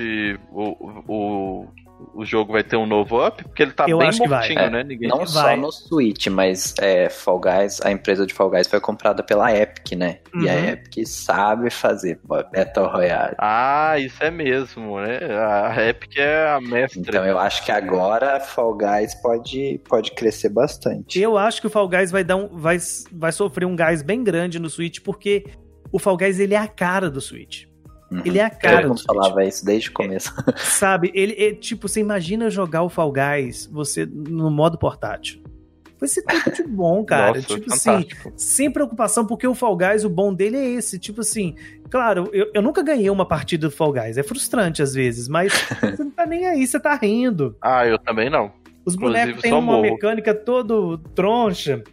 [0.51, 0.75] o,
[1.07, 1.67] o
[2.13, 3.43] o jogo vai ter um novo up?
[3.43, 4.39] Porque ele tá Eu bem acho que vai.
[4.39, 4.83] mortinho, É, né?
[4.83, 5.09] Ninguém...
[5.09, 5.27] Não Vai.
[5.27, 9.55] só no Switch, mas é, Fall Guys, a empresa de Fall Guys foi comprada pela
[9.55, 10.19] Epic, né?
[10.35, 10.65] E a Uhum.
[10.69, 13.35] Epic sabe fazer Battle Royale.
[13.39, 15.19] Ah, isso é mesmo, né?
[15.31, 16.99] A Epic é a mestre.
[17.01, 21.19] Então eu acho que agora Fall Guys pode, pode crescer bastante.
[21.19, 22.77] Eu acho que o Fall Guys vai dar um, vai,
[23.11, 25.45] vai sofrer um gás bem grande no Switch, porque
[25.91, 27.65] o Fall Guys ele é a cara do Switch.
[28.12, 28.21] Uhum.
[28.26, 29.06] Ele é a cara Switch.
[29.06, 30.34] falava isso desde o começo.
[30.58, 31.12] Sabe?
[31.15, 35.41] Ele é tipo, você imagina jogar o Fall Guys você no modo portátil.
[35.97, 37.36] Vai ser tudo de bom, cara.
[37.38, 38.34] Nossa, tipo assim, fantástico.
[38.36, 41.00] sem preocupação, porque o Fall Guys, o bom dele é esse.
[41.00, 41.56] Tipo assim,
[41.89, 44.17] claro, eu, eu nunca ganhei uma partida do Fall Guys.
[44.17, 47.56] É frustrante às vezes, mas você não tá nem aí, você tá rindo.
[47.62, 48.52] Ah, eu também não.
[48.84, 49.84] Os bonecos têm uma morro.
[49.84, 51.84] mecânica todo troncha.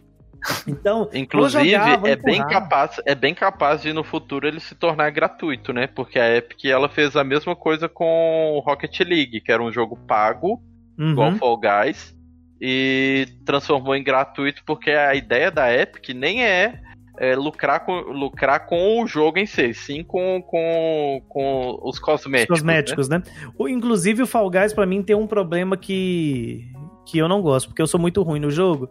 [0.67, 5.09] Então, Inclusive, jogar, é bem capaz, é bem capaz de no futuro ele se tornar
[5.09, 5.87] gratuito, né?
[5.87, 9.71] Porque a Epic ela fez a mesma coisa com o Rocket League, que era um
[9.71, 10.61] jogo pago,
[10.97, 11.11] uhum.
[11.11, 12.15] igual Fall Guys,
[12.61, 16.79] e transformou em gratuito porque a ideia da Epic nem é,
[17.17, 21.99] é lucrar, com, lucrar com o jogo em si, sim com, com, com os Os
[21.99, 22.57] cosméticos.
[22.59, 23.21] cosméticos, né?
[23.57, 26.65] O- Inclusive, o Fall Guys, pra mim, tem um problema que,
[27.05, 28.89] que eu não gosto, porque eu sou muito ruim no jogo.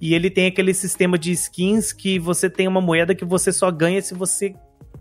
[0.00, 3.70] E ele tem aquele sistema de skins que você tem uma moeda que você só
[3.70, 4.54] ganha se você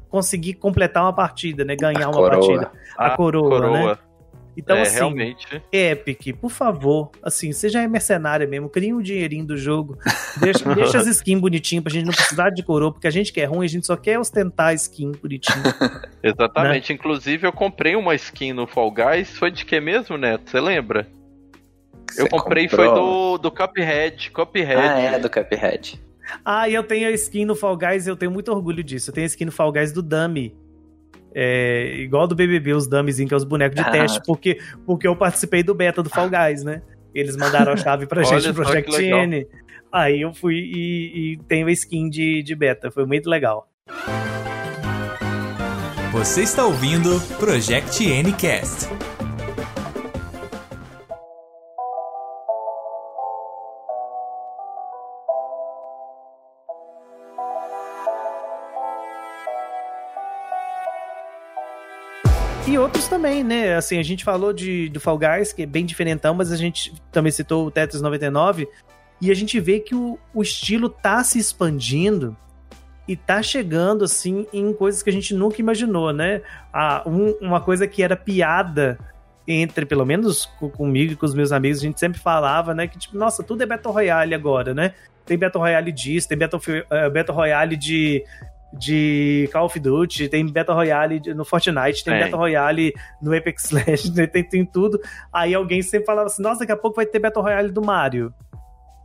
[0.09, 1.75] conseguir completar uma partida, né?
[1.75, 2.29] Ganhar A uma coroa.
[2.31, 2.71] partida.
[2.97, 3.97] A Ah, coroa, né?
[4.57, 5.61] Então, é, assim, realmente.
[5.71, 9.97] Epic, por favor, assim, você já é mercenária mesmo, cria um dinheirinho do jogo,
[10.41, 13.39] deixa, deixa as skins bonitinhas pra gente não precisar de coroa, porque a gente que
[13.39, 15.63] é ruim, a gente só quer ostentar skin bonitinho.
[16.21, 16.89] Exatamente.
[16.91, 16.95] Né?
[16.95, 19.37] Inclusive, eu comprei uma skin no Fall Guys.
[19.37, 20.49] Foi de que mesmo, Neto?
[20.49, 21.07] Você lembra?
[22.17, 22.85] Eu comprei comprou?
[22.87, 24.31] foi do, do Cuphead.
[24.31, 24.73] Cuphead.
[24.75, 25.99] Ah, é, do Cuphead.
[26.45, 29.09] Ah, e eu tenho a skin no Fall Guys, eu tenho muito orgulho disso.
[29.09, 30.55] Eu tenho a skin no Fall Guys do Dummy.
[31.33, 33.91] É, igual do BBB, os dummyzinhos, que é os bonecos de Ah.
[33.91, 36.81] teste, porque, porque eu participei do beta do Fall Guys, né?
[37.13, 39.01] Eles mandaram a chave pra gente no que Project.
[39.03, 39.47] N.
[39.91, 43.67] Aí eu fui e, e tenho a skin de, de beta, foi muito legal.
[46.11, 48.87] Você está ouvindo Project Ncast.
[62.69, 63.75] E outros também, né?
[63.75, 66.93] Assim, a gente falou de, do Fall Guys, que é bem diferentão, mas a gente
[67.11, 68.67] também citou o Tetris 99.
[69.19, 72.37] E a gente vê que o, o estilo tá se expandindo
[73.07, 76.41] e tá chegando, assim, em coisas que a gente nunca imaginou, né?
[76.71, 78.99] Ah, um- uma coisa que era piada
[79.47, 82.87] entre, pelo menos co- comigo e com os meus amigos, a gente sempre falava, né?
[82.87, 84.93] Que tipo, nossa, tudo é Battle Royale agora, né?
[85.25, 88.23] Tem Battle Royale disso, tem Battle, eh, Battle Royale de,
[88.73, 92.23] de Call of Duty, tem Battle Royale no Fortnite, tem Tem.
[92.23, 94.99] Battle Royale no Apex Legends, tem, tem tudo.
[95.33, 98.33] Aí alguém sempre falava assim, nossa, daqui a pouco vai ter Battle Royale do Mario.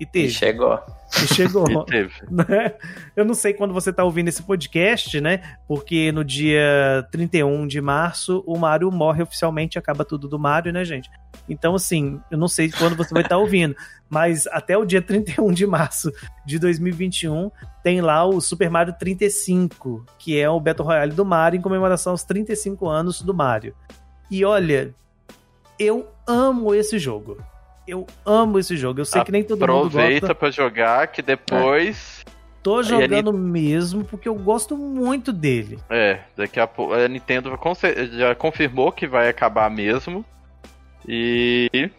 [0.01, 0.81] E E teve, chegou.
[1.23, 1.65] e chegou.
[1.71, 2.13] E teve.
[2.31, 2.75] né?
[3.15, 5.57] Eu não sei quando você tá ouvindo esse podcast, né?
[5.69, 10.85] Porque no dia 31 de março o Mario morre oficialmente, acaba tudo do Mario, né,
[10.85, 11.09] gente?
[11.49, 13.77] Então, assim, eu não sei quando você vai estar ouvindo,
[14.11, 16.11] mas até o dia 31 de março
[16.45, 17.51] de 2021
[17.83, 22.13] tem lá o Super Mario 35, que é o Battle Royale do Mario em comemoração
[22.13, 23.75] aos 35 anos do Mario.
[24.31, 24.93] E olha,
[25.79, 27.37] eu amo esse jogo.
[27.87, 29.01] Eu amo esse jogo.
[29.01, 30.35] Eu sei que nem todo mundo Aproveita gosta.
[30.35, 32.25] pra jogar, que depois.
[32.63, 35.79] Tô Aí a jogando mesmo porque eu gosto muito dele.
[35.91, 36.95] É, daqui a pouco.
[36.95, 37.51] A Nintendo
[38.13, 40.25] já confirmou que vai acabar mesmo.
[41.07, 41.91] E.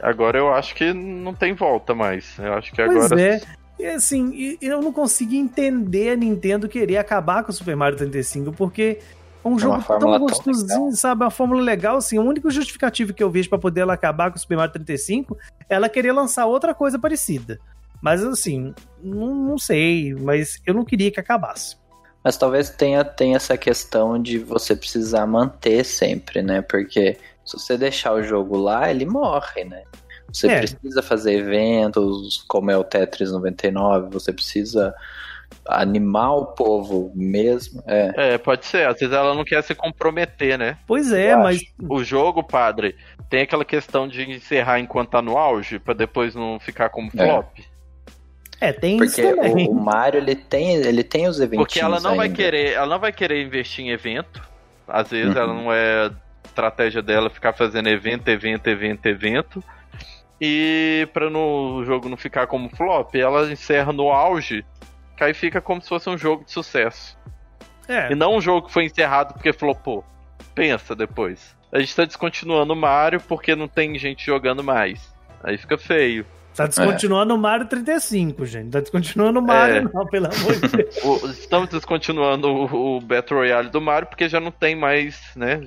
[0.00, 2.38] Agora eu acho que não tem volta mais.
[2.38, 3.20] Eu acho que Pois agora.
[3.20, 3.40] é.
[3.78, 8.52] E assim, eu não consegui entender a Nintendo querer acabar com o Super Mario 35,
[8.52, 10.92] porque é um jogo fórmula tão tão gostosinho, legal.
[10.92, 11.22] sabe?
[11.22, 12.18] É uma fórmula legal, assim.
[12.18, 15.36] O único justificativo que eu vejo pra poder ela acabar com o Super Mario 35
[15.68, 17.58] é ela querer lançar outra coisa parecida.
[18.02, 21.76] Mas assim, não, não sei, mas eu não queria que acabasse.
[22.22, 26.62] Mas talvez tenha, tenha essa questão de você precisar manter sempre, né?
[26.62, 29.82] Porque se você deixar o jogo lá, ele morre, né?
[30.32, 30.58] Você É.
[30.58, 34.94] precisa fazer eventos, como é o Tetris 99, você precisa
[35.66, 37.82] animar o povo mesmo.
[37.86, 38.34] É.
[38.34, 38.86] É, pode ser.
[38.86, 40.76] Às vezes ela não quer se comprometer, né?
[40.86, 42.96] Pois é, Eu mas O jogo, padre,
[43.30, 47.24] tem aquela questão de encerrar enquanto tá no auge, pra depois não ficar como É.
[47.26, 47.58] flop.
[48.60, 49.68] é, tem Porque isso também.
[49.68, 52.36] o, o Mario, ele tem, ele tem os eventinhos Porque ela não vai ainda.
[52.36, 54.42] querer, ela não vai querer investir em evento.
[54.86, 55.40] Às vezes Uhum.
[55.40, 56.10] ela não é
[56.44, 59.64] estratégia dela ficar fazendo evento, evento, evento, evento.
[60.40, 64.64] E pra no, o jogo não ficar como flop, ela encerra no auge,
[65.16, 67.16] que aí fica como se fosse um jogo de sucesso.
[67.88, 68.12] É.
[68.12, 70.04] E não um jogo que foi encerrado porque flopou.
[70.54, 71.54] Pensa depois.
[71.72, 75.12] a gente tá descontinuando o Mario porque não tem gente jogando mais.
[75.42, 76.24] Aí fica feio.
[76.54, 77.36] Tá descontinuando é.
[77.36, 78.70] o Mario 35, gente.
[78.70, 79.80] Tá descontinuando o Mario, é.
[79.82, 81.24] não, pelo amor de Deus.
[81.38, 85.60] Estamos descontinuando o, o Battle Royale do Mario porque já não tem mais, né?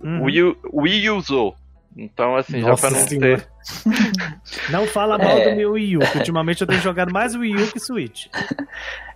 [0.00, 0.24] Uhum.
[0.24, 1.56] Wii, Wii usou.
[1.96, 3.38] Então, assim, Nossa já pra não senhora.
[3.38, 3.48] ter.
[4.70, 5.50] Não fala mal é.
[5.50, 8.26] do meu Wii U, que ultimamente eu tenho jogado mais Wii U que Switch.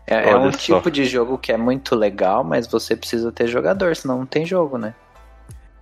[0.06, 0.58] É, é um só.
[0.58, 4.46] tipo de jogo que é muito legal, mas você precisa ter jogador, senão não tem
[4.46, 4.94] jogo, né?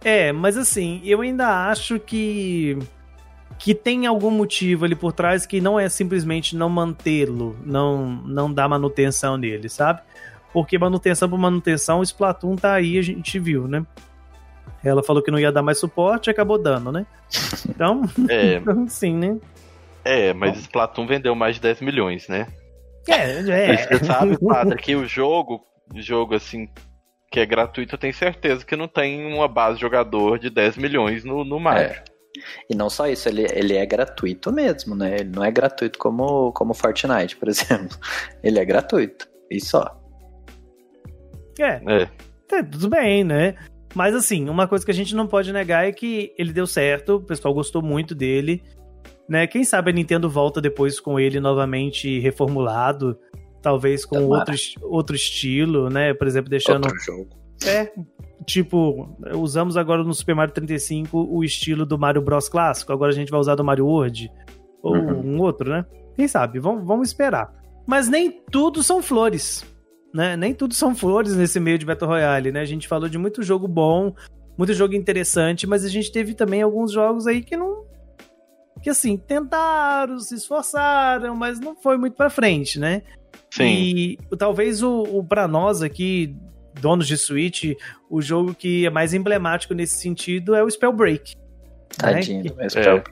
[0.03, 2.79] É, mas assim, eu ainda acho que
[3.59, 8.53] que tem algum motivo ali por trás que não é simplesmente não mantê-lo, não não
[8.53, 10.01] dar manutenção nele, sabe?
[10.53, 13.85] Porque manutenção por manutenção, o Splatoon tá aí, a gente viu, né?
[14.89, 17.07] Ela falou que não ia dar mais suporte e acabou dando, né?
[17.69, 18.61] Então, é.
[18.89, 19.39] sim, né?
[20.05, 22.47] É, mas Splatoon vendeu mais de 10 milhões, né?
[23.09, 23.77] É, é.
[23.77, 25.61] Você sabe, padre, que o jogo,
[25.97, 26.69] jogo assim,
[27.31, 30.77] que é gratuito, eu tenho certeza que não tem uma base de jogador de 10
[30.77, 31.91] milhões no, no Mario.
[31.91, 32.05] É.
[32.69, 35.17] E não só isso, ele, ele é gratuito mesmo, né?
[35.21, 37.97] Ele não é gratuito como, como Fortnite, por exemplo.
[38.43, 39.29] Ele é gratuito.
[39.51, 40.01] E só.
[41.59, 41.81] É.
[41.87, 42.09] é.
[42.53, 43.55] é tudo bem, né?
[43.95, 47.17] Mas assim, uma coisa que a gente não pode negar é que ele deu certo,
[47.17, 48.63] o pessoal gostou muito dele.
[49.29, 49.47] Né?
[49.47, 53.19] Quem sabe a Nintendo volta depois com ele novamente reformulado,
[53.61, 56.15] talvez com outro, outro estilo, né?
[56.15, 56.85] Por exemplo, deixando.
[56.85, 57.29] Outro jogo.
[57.65, 57.91] É,
[58.45, 63.15] tipo, usamos agora no Super Mario 35 o estilo do Mario Bros clássico, agora a
[63.15, 64.31] gente vai usar do Mario World.
[64.83, 65.35] Ou uhum.
[65.35, 65.85] um outro, né?
[66.15, 66.61] Quem sabe?
[66.61, 67.53] Vamos, vamos esperar.
[67.87, 69.65] Mas nem tudo são flores
[70.17, 70.35] né?
[70.35, 72.61] Nem tudo são flores nesse meio de Battle Royale, né?
[72.61, 74.15] A gente falou de muito jogo bom,
[74.57, 77.85] muito jogo interessante, mas a gente teve também alguns jogos aí que não.
[78.83, 83.03] Que assim, tentaram, se esforçaram, mas não foi muito pra frente, né?
[83.51, 83.65] Sim.
[83.65, 86.35] E talvez o, o pra nós aqui,
[86.81, 87.75] donos de Switch,
[88.09, 91.35] o jogo que é mais emblemático nesse sentido é o Spellbreak.
[91.97, 92.65] Tadinho, né?
[92.65, 92.71] que...
[92.71, 93.11] Spellbreak.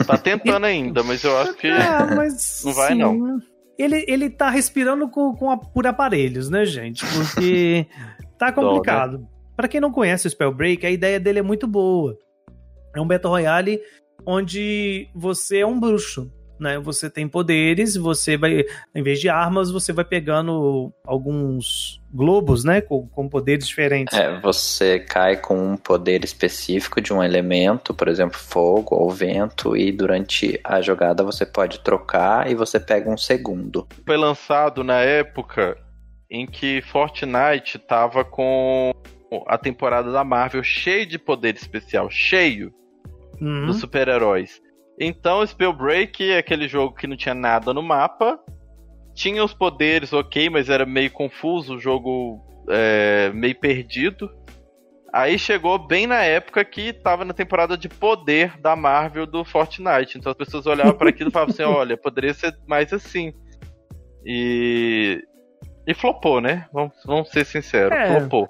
[0.00, 0.04] É.
[0.04, 3.40] Tá tentando ainda, mas eu acho que ah, mas, não vai sim, não
[3.78, 7.04] ele, ele tá respirando com, com a, por aparelhos, né, gente?
[7.06, 7.86] Porque
[8.38, 9.18] tá complicado.
[9.18, 9.26] Né?
[9.56, 12.16] Para quem não conhece o Spellbreak, a ideia dele é muito boa.
[12.94, 13.80] É um Battle Royale
[14.26, 16.78] onde você é um bruxo né?
[16.78, 18.64] Você tem poderes, você vai,
[18.94, 22.80] em vez de armas, você vai pegando alguns globos, né?
[22.80, 24.16] Com, com poderes diferentes.
[24.16, 29.76] É, você cai com um poder específico de um elemento, por exemplo, fogo ou vento,
[29.76, 33.86] e durante a jogada você pode trocar e você pega um segundo.
[34.04, 35.76] Foi lançado na época
[36.30, 38.92] em que Fortnite tava com
[39.46, 42.72] a temporada da Marvel cheio de poder especial, cheio
[43.40, 43.66] uhum.
[43.66, 44.60] dos super-heróis.
[44.98, 48.38] Então, Spellbreak é aquele jogo que não tinha nada no mapa.
[49.14, 54.30] Tinha os poderes, ok, mas era meio confuso, o jogo é, meio perdido.
[55.12, 60.18] Aí chegou bem na época que tava na temporada de poder da Marvel do Fortnite.
[60.18, 63.32] Então as pessoas olhavam para aquilo e falavam assim: olha, poderia ser mais assim.
[64.24, 65.22] E.
[65.86, 66.66] E flopou, né?
[66.72, 68.18] Vamos, vamos ser sinceros, é.
[68.18, 68.48] flopou.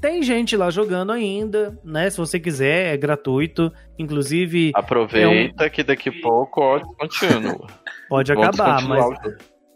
[0.00, 2.08] Tem gente lá jogando ainda, né?
[2.08, 3.72] Se você quiser, é gratuito.
[3.98, 4.72] Inclusive.
[4.74, 5.70] Aproveita é um...
[5.70, 7.66] que daqui a pouco ó, continua.
[8.08, 9.18] Pode acabar, mas.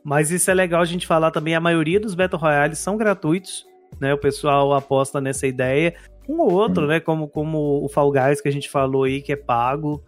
[0.04, 1.54] Mas isso é legal a gente falar também.
[1.54, 3.66] A maioria dos Battle Royales são gratuitos,
[4.00, 4.12] né?
[4.12, 5.94] O pessoal aposta nessa ideia.
[6.28, 6.88] Um ou outro, hum.
[6.88, 7.00] né?
[7.00, 10.02] Como, como o Fall Guys que a gente falou aí, que é pago,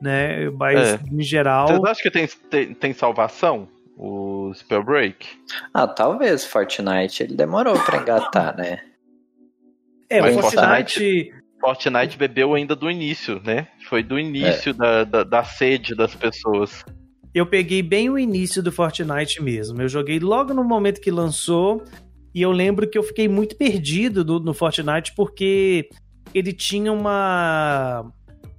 [0.00, 0.48] né?
[0.50, 1.00] Mas é.
[1.10, 1.68] em geral.
[1.68, 3.68] Vocês acham que tem, tem, tem salvação?
[3.96, 5.28] O Spellbreak?
[5.72, 8.80] Ah, talvez Fortnite ele demorou pra engatar, né?
[10.12, 11.32] É, Mas o Fortnite...
[11.58, 13.68] Fortnite bebeu ainda do início, né?
[13.88, 14.72] Foi do início é.
[14.72, 16.84] da, da, da sede das pessoas.
[17.32, 19.80] Eu peguei bem o início do Fortnite mesmo.
[19.80, 21.82] Eu joguei logo no momento que lançou.
[22.34, 25.88] E eu lembro que eu fiquei muito perdido do, no Fortnite porque
[26.34, 28.12] ele tinha uma.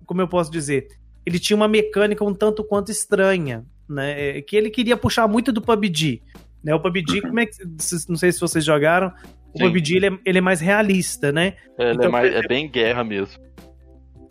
[0.05, 0.87] Como eu posso dizer?
[1.25, 4.41] Ele tinha uma mecânica um tanto quanto estranha, né?
[4.41, 6.23] Que ele queria puxar muito do PUBG.
[6.63, 6.73] Né?
[6.73, 7.57] O PUBG, como é que.
[8.07, 9.11] Não sei se vocês jogaram,
[9.53, 9.65] o Sim.
[9.65, 11.53] PUBG ele é, ele é, mais realista, né?
[11.77, 13.41] É, então, é, mais, é bem guerra mesmo.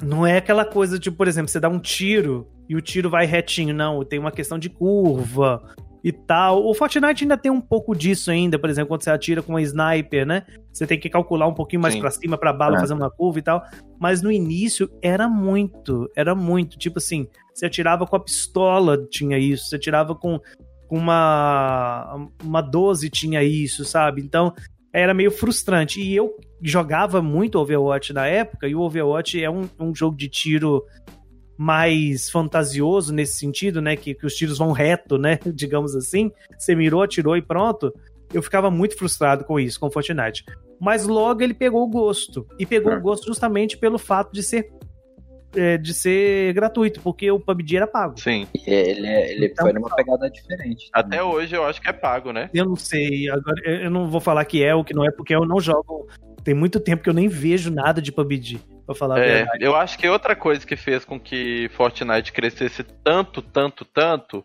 [0.02, 3.24] Não é aquela coisa de, por exemplo, você dá um tiro e o tiro vai
[3.24, 4.04] retinho, não.
[4.04, 5.62] Tem uma questão de curva
[6.02, 6.66] e tal.
[6.66, 9.62] O Fortnite ainda tem um pouco disso ainda, por exemplo, quando você atira com uma
[9.62, 10.44] sniper, né?
[10.72, 12.80] Você tem que calcular um pouquinho mais para cima pra bala é.
[12.80, 13.62] fazer uma curva e tal.
[14.00, 16.76] Mas no início era muito, era muito.
[16.76, 19.68] Tipo assim, você atirava com a pistola, tinha isso.
[19.68, 20.40] Você atirava com
[20.90, 24.20] uma uma 12 tinha isso, sabe?
[24.20, 24.52] Então,
[24.92, 26.00] era meio frustrante.
[26.00, 30.28] E eu jogava muito Overwatch na época, e o Overwatch é um, um jogo de
[30.28, 30.84] tiro
[31.56, 33.96] mais fantasioso nesse sentido, né?
[33.96, 35.38] Que, que os tiros vão reto, né?
[35.54, 36.30] Digamos assim.
[36.58, 37.92] Você mirou, atirou e pronto.
[38.32, 40.44] eu ficava muito frustrado com isso, com o Fortnite.
[40.80, 42.46] Mas logo ele pegou o gosto.
[42.58, 42.96] E pegou é.
[42.96, 44.72] o gosto justamente pelo fato de ser
[45.54, 48.20] é, de ser gratuito, porque o PUBG era pago.
[48.20, 48.46] Sim.
[48.66, 50.88] ele, ele então, foi numa pegada diferente.
[50.92, 52.50] Até hoje eu acho que é pago, né?
[52.52, 53.28] Eu não sei.
[53.30, 56.08] Agora eu não vou falar que é ou que não é, porque eu não jogo.
[56.44, 58.60] Tem muito tempo que eu nem vejo nada de PUBG.
[58.84, 59.64] Pra falar é, a verdade.
[59.64, 64.44] Eu acho que outra coisa que fez com que Fortnite crescesse tanto, tanto, tanto,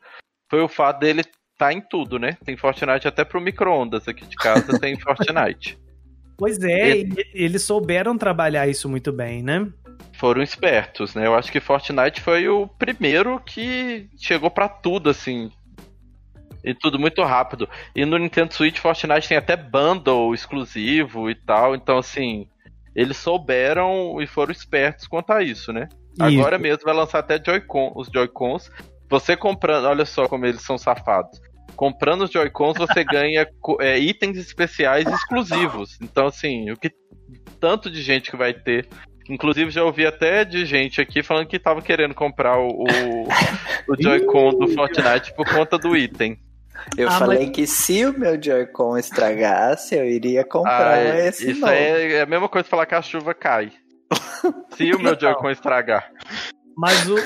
[0.50, 1.24] foi o fato dele
[1.58, 2.38] tá em tudo, né?
[2.46, 5.78] Tem Fortnite até pro micro-ondas aqui de casa, tem Fortnite.
[6.38, 7.10] Pois é, e...
[7.34, 9.68] eles souberam trabalhar isso muito bem, né?
[10.14, 11.28] Foram espertos, né?
[11.28, 15.52] Eu acho que Fortnite foi o primeiro que chegou para tudo, assim.
[16.64, 17.70] E tudo muito rápido.
[17.96, 21.76] E no Nintendo Switch, Fortnite tem até bundle exclusivo e tal.
[21.76, 22.48] Então, assim,
[22.96, 25.88] eles souberam e foram espertos quanto a isso, né?
[26.20, 28.72] Agora mesmo vai lançar até Joy-Con, os Joy-Cons.
[29.08, 31.40] Você comprando, olha só como eles são safados
[31.78, 33.48] comprando os Joy-Cons você ganha
[33.80, 35.98] é, itens especiais exclusivos.
[36.02, 36.92] Então, assim, o que
[37.60, 38.90] tanto de gente que vai ter.
[39.30, 43.28] Inclusive, já ouvi até de gente aqui falando que tava querendo comprar o, o,
[43.90, 46.40] o Joy-Con do Fortnite por conta do item.
[46.98, 47.50] Eu ah, falei mas...
[47.50, 51.52] que se o meu Joy-Con estragasse, eu iria comprar ah, esse.
[51.52, 53.72] Isso é, é, a mesma coisa que falar que a chuva cai.
[54.72, 56.10] se o meu Joy-Con estragar.
[56.76, 57.18] Mas o,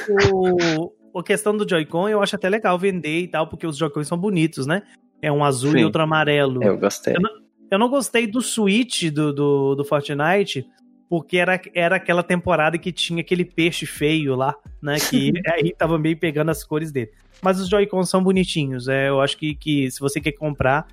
[1.14, 4.08] o, a questão do Joy-Con eu acho até legal vender e tal, porque os Joy-Cons
[4.08, 4.82] são bonitos, né?
[5.22, 5.80] É um azul Sim.
[5.80, 6.64] e outro amarelo.
[6.64, 7.16] Eu gostei.
[7.16, 7.30] Eu não,
[7.72, 10.66] eu não gostei do Switch do, do, do, Fortnite,
[11.12, 14.95] porque era, era aquela temporada que tinha aquele peixe feio lá, né?
[14.97, 17.12] Que aí tava meio pegando as cores dele.
[17.41, 18.88] Mas os Joy-Cons são bonitinhos.
[18.88, 20.88] É, eu acho que, que se você quer comprar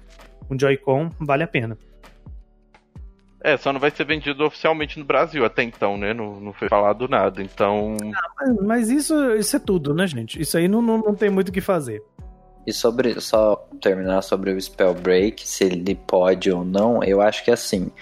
[0.51, 1.79] um Joy-Con, vale a pena.
[3.41, 6.13] É, só não vai ser vendido oficialmente no Brasil até então, né?
[6.13, 7.97] Não, não foi falado nada, então.
[8.13, 10.43] Ah, mas, mas, isso, isso é tudo, né, gente?
[10.43, 12.03] Isso aí não, não, não tem muito o que fazer.
[12.67, 17.53] E sobre, só terminar sobre o Spellbreak, se ele pode ou não, eu acho que
[17.53, 17.93] assim,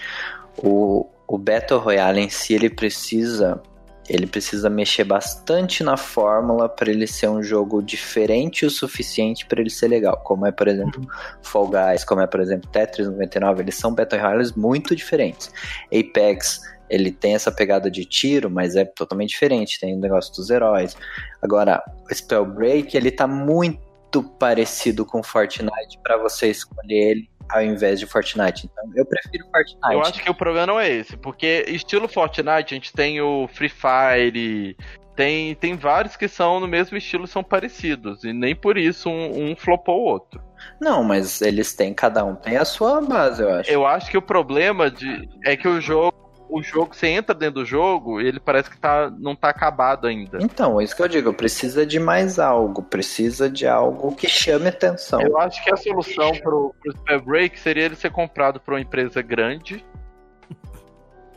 [0.57, 3.61] o, o Battle Royale em si, ele precisa
[4.09, 9.59] ele precisa mexer bastante na fórmula para ele ser um jogo diferente o suficiente para
[9.59, 11.05] ele ser legal, como é, por exemplo.
[11.41, 15.51] Fall Guys, como é, por exemplo, Tetris 99, eles são Battle Royales muito diferentes.
[15.87, 20.49] Apex, ele tem essa pegada de tiro, mas é totalmente diferente, tem o negócio dos
[20.49, 20.95] heróis.
[21.41, 28.05] Agora, Spellbreak, ele tá muito parecido com Fortnite para você escolher ele ao invés de
[28.05, 28.69] Fortnite.
[28.71, 29.93] Então, eu prefiro Fortnite.
[29.93, 33.47] Eu acho que o problema não é esse, porque estilo Fortnite, a gente tem o
[33.47, 34.75] Free Fire,
[35.15, 39.51] tem, tem vários que são no mesmo estilo, são parecidos, e nem por isso um,
[39.51, 40.41] um flopou o outro.
[40.79, 43.71] Não, mas eles têm, cada um tem a sua base, eu acho.
[43.71, 46.16] Eu acho que o problema de, é que o jogo
[46.49, 50.07] o jogo, você entra dentro do jogo e ele parece que tá, não tá acabado
[50.07, 50.39] ainda.
[50.41, 54.67] Então, é isso que eu digo, precisa de mais algo, precisa de algo que chame
[54.67, 55.21] atenção.
[55.21, 59.21] Eu acho que a solução pro, pro Spellbreak seria ele ser comprado por uma empresa
[59.21, 59.85] grande.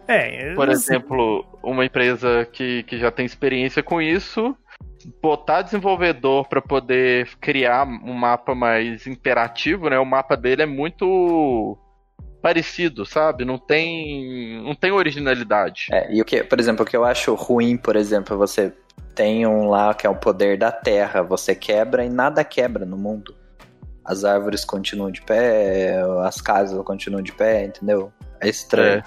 [0.07, 4.57] É, por exemplo, uma empresa que, que já tem experiência com isso,
[5.23, 9.99] botar desenvolvedor para poder criar um mapa mais imperativo, né?
[9.99, 11.79] O mapa dele é muito
[12.41, 13.45] parecido, sabe?
[13.45, 15.86] Não tem, não tem originalidade.
[15.93, 18.72] É, e o que, por exemplo, o que eu acho ruim, por exemplo, você
[19.14, 22.97] tem um lá que é o poder da terra, você quebra e nada quebra no
[22.97, 23.34] mundo.
[24.05, 28.12] As árvores continuam de pé, as casas continuam de pé, entendeu?
[28.41, 29.05] É estranho.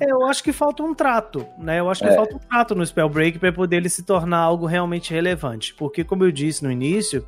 [0.00, 0.04] É.
[0.04, 1.78] é eu acho que falta um trato, né?
[1.78, 2.14] Eu acho que é.
[2.14, 5.74] falta um trato no Spellbreak para poder ele se tornar algo realmente relevante.
[5.74, 7.26] Porque, como eu disse no início,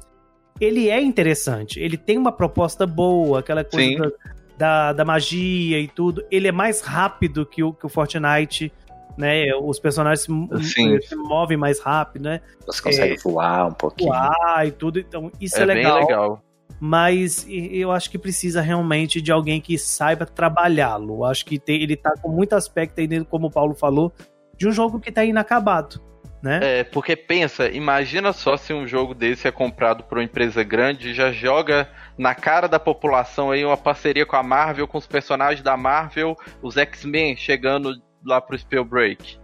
[0.59, 1.79] ele é interessante.
[1.79, 6.53] Ele tem uma proposta boa, aquela coisa Sim da, da magia e tudo, ele é
[6.53, 8.73] mais rápido que o, que o Fortnite,
[9.17, 9.55] né?
[9.55, 12.41] Os personagens se, se movem mais rápido, né?
[12.67, 14.11] Você consegue é, voar um pouquinho.
[14.11, 16.01] Voar e tudo, então isso é, é legal.
[16.01, 16.43] legal.
[16.81, 21.25] Mas eu acho que precisa realmente de alguém que saiba trabalhá-lo.
[21.25, 24.13] Acho que tem, ele tá com muito aspecto aí, como o Paulo falou,
[24.57, 26.01] de um jogo que tá inacabado.
[26.43, 26.81] Né?
[26.81, 31.11] É, porque pensa, imagina só se um jogo desse é comprado por uma empresa grande
[31.11, 31.89] e já joga
[32.19, 36.37] na cara da população aí uma parceria com a Marvel, com os personagens da Marvel,
[36.61, 39.39] os X-Men chegando lá pro Spellbreak.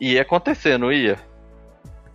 [0.00, 1.18] Ia acontecer, não ia?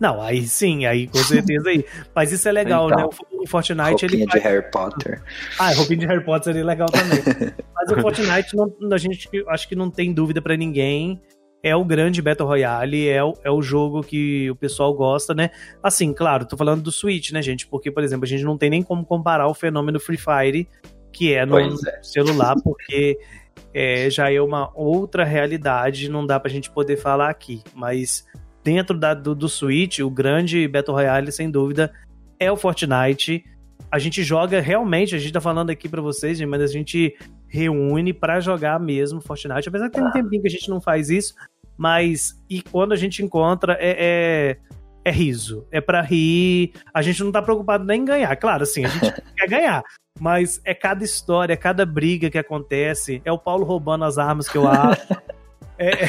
[0.00, 1.84] Não, aí sim, aí com certeza aí.
[2.14, 3.16] Mas isso é legal, então, né?
[3.40, 4.26] O, Fortnite roupinha ele.
[4.26, 5.22] de Harry Potter.
[5.58, 7.20] Ah, roupinha de Harry Potter seria legal também.
[7.74, 11.20] Mas o Fortnite, não, a gente acho que não tem dúvida para ninguém
[11.62, 15.50] é o grande Battle Royale, é o, é o jogo que o pessoal gosta, né?
[15.82, 17.66] Assim, claro, tô falando do Switch, né, gente?
[17.68, 20.68] Porque, por exemplo, a gente não tem nem como comparar o fenômeno Free Fire,
[21.12, 22.02] que é no é.
[22.02, 23.16] celular, porque
[23.72, 27.62] é, já é uma outra realidade, não dá pra gente poder falar aqui.
[27.74, 28.26] Mas
[28.64, 31.92] dentro da, do, do Switch, o grande Battle Royale, sem dúvida,
[32.40, 33.44] é o Fortnite.
[33.88, 38.12] a gente joga realmente, a gente tá falando aqui para vocês, mas a gente reúne
[38.14, 40.12] para jogar mesmo Fortnite, apesar que tem um ah.
[40.12, 41.34] tempinho que a gente não faz isso,
[41.76, 44.56] mas e quando a gente encontra é, é,
[45.04, 48.84] é riso, é para rir, a gente não tá preocupado nem em ganhar, claro, assim,
[48.84, 49.82] a gente quer ganhar,
[50.20, 54.56] mas é cada história, cada briga que acontece, é o Paulo roubando as armas que
[54.56, 55.06] eu acho.
[55.78, 56.04] é,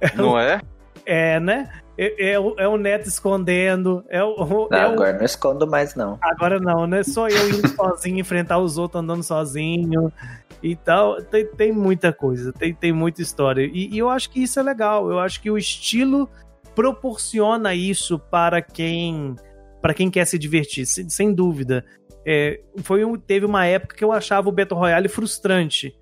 [0.00, 0.60] é, não é?
[1.04, 1.68] É, né?
[2.02, 4.04] É, é, é, o Neto escondendo.
[4.08, 6.18] É o, não, é agora não escondo mais, não.
[6.20, 7.04] Agora não, né?
[7.04, 10.12] Só eu indo sozinho, enfrentar os outros andando sozinho
[10.60, 11.22] e tal.
[11.22, 13.62] Tem, tem muita coisa, tem, tem muita história.
[13.62, 15.08] E, e, eu acho que isso é legal.
[15.08, 16.28] Eu acho que o estilo
[16.74, 19.36] proporciona isso para quem
[19.80, 21.84] para quem quer se divertir, sem, sem dúvida.
[22.26, 25.92] É, foi um, teve uma época que eu achava o Battle Royale frustrante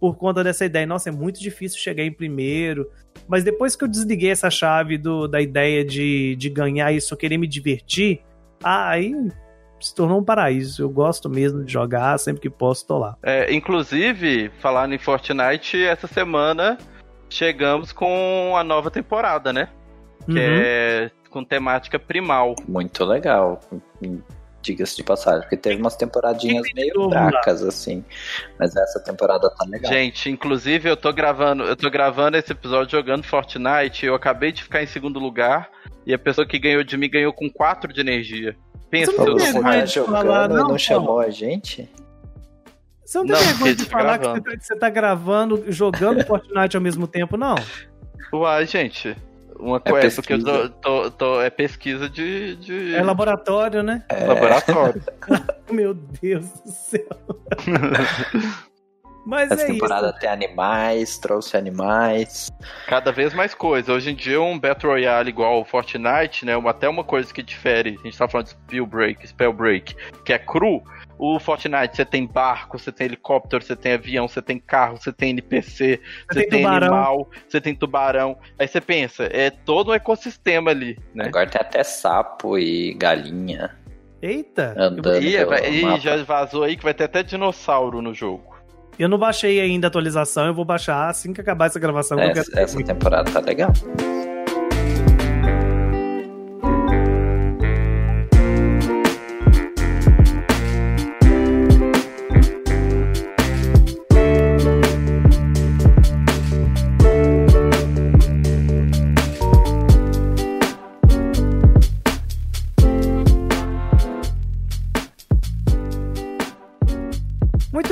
[0.00, 0.86] por conta dessa ideia.
[0.86, 2.90] Nossa, é muito difícil chegar em primeiro.
[3.28, 7.14] Mas depois que eu desliguei essa chave do, da ideia de, de ganhar e só
[7.14, 8.20] querer me divertir,
[8.62, 9.14] aí
[9.80, 10.82] se tornou um paraíso.
[10.82, 13.16] Eu gosto mesmo de jogar, sempre que posso, tô lá.
[13.22, 16.78] É, inclusive, falando em Fortnite, essa semana
[17.28, 19.68] chegamos com a nova temporada, né?
[20.24, 20.38] Que uhum.
[20.38, 22.54] é com temática primal.
[22.66, 23.60] Muito legal
[24.62, 28.04] diga-se de passagem, porque teve umas temporadinhas meio fracas, assim.
[28.58, 29.92] Mas essa temporada tá legal.
[29.92, 34.62] Gente, inclusive eu tô gravando, eu tô gravando esse episódio jogando Fortnite, eu acabei de
[34.62, 35.70] ficar em segundo lugar,
[36.06, 38.56] e a pessoa que ganhou de mim ganhou com 4 de energia.
[38.90, 41.88] Pensa Você não tem vergonha de falar, não, não chamou a gente?
[43.04, 47.06] Você não tem não, vergonha de falar que você tá gravando, jogando Fortnite ao mesmo
[47.06, 47.54] tempo, não?
[48.32, 49.16] Uai, gente.
[49.58, 52.94] Uma é coisa, porque eu tô, tô, tô, é pesquisa de, de.
[52.94, 54.04] É laboratório, né?
[54.08, 54.24] É.
[54.24, 55.02] Laboratório.
[55.70, 57.08] Meu Deus do céu.
[59.28, 60.20] Mas Essa é temporada isso.
[60.20, 62.50] tem animais, trouxe animais.
[62.86, 63.92] Cada vez mais coisa.
[63.92, 66.56] Hoje em dia, um Battle Royale igual o Fortnite, né?
[66.56, 67.98] Uma, até uma coisa que difere.
[68.00, 69.94] A gente tá falando de Spell Break, Spell Break,
[70.24, 70.82] que é cru.
[71.18, 75.12] O Fortnite, você tem barco, você tem helicóptero, você tem avião, você tem carro, você
[75.12, 76.00] tem NPC,
[76.30, 78.36] você, tem, tem animal, você tem tubarão.
[78.58, 81.24] Aí você pensa, é todo um ecossistema ali, né?
[81.26, 83.76] Agora tem até sapo e galinha.
[84.22, 84.74] Eita!
[84.76, 88.56] Andando e, e já vazou aí que vai ter até dinossauro no jogo.
[88.98, 92.18] Eu não baixei ainda a atualização, eu vou baixar assim que acabar essa gravação.
[92.18, 93.72] Essa, essa temporada tá legal.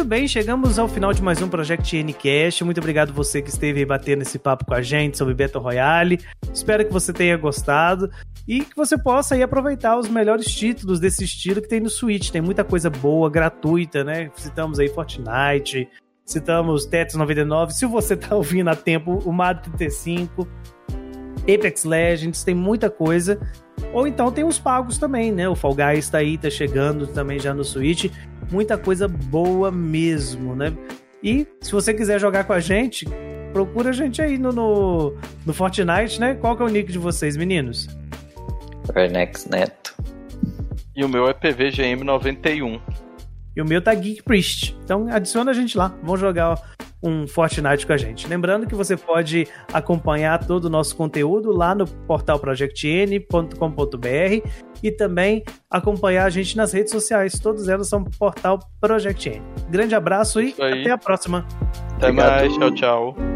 [0.07, 2.63] Bem, chegamos ao final de mais um Project Ncast.
[2.63, 6.21] Muito obrigado você que esteve aí batendo esse papo com a gente sobre Battle Royale.
[6.55, 8.09] Espero que você tenha gostado
[8.47, 12.31] e que você possa aí aproveitar os melhores títulos desse estilo que tem no Switch.
[12.31, 14.31] Tem muita coisa boa, gratuita, né?
[14.37, 15.89] Citamos aí Fortnite,
[16.25, 17.73] citamos Tetris 99.
[17.73, 20.47] Se você tá ouvindo a tempo, o Mario 35,
[21.43, 23.41] Apex Legends, tem muita coisa.
[23.93, 25.49] Ou então tem os pagos também, né?
[25.49, 28.09] O Fall Guys tá aí, tá chegando também já no Switch
[28.51, 30.73] muita coisa boa mesmo, né?
[31.23, 33.07] E se você quiser jogar com a gente,
[33.53, 36.35] procura a gente aí no, no, no Fortnite, né?
[36.35, 37.89] Qual que é o nick de vocês, meninos?
[38.93, 39.95] Vernex Neto.
[40.95, 42.81] E o meu é PVGM91.
[43.57, 44.77] E o meu tá Geek Priest.
[44.85, 45.95] Então adiciona a gente lá.
[46.03, 46.61] Vamos jogar
[47.03, 48.27] um Fortnite com a gente.
[48.27, 54.49] Lembrando que você pode acompanhar todo o nosso conteúdo lá no portal projectn.com.br
[54.83, 57.39] e também acompanhar a gente nas redes sociais.
[57.39, 59.43] Todas elas são portal Project N.
[59.71, 61.47] Grande abraço e até a próxima.
[61.97, 62.41] Até Obrigado.
[62.41, 62.55] mais.
[62.55, 63.36] Tchau, tchau.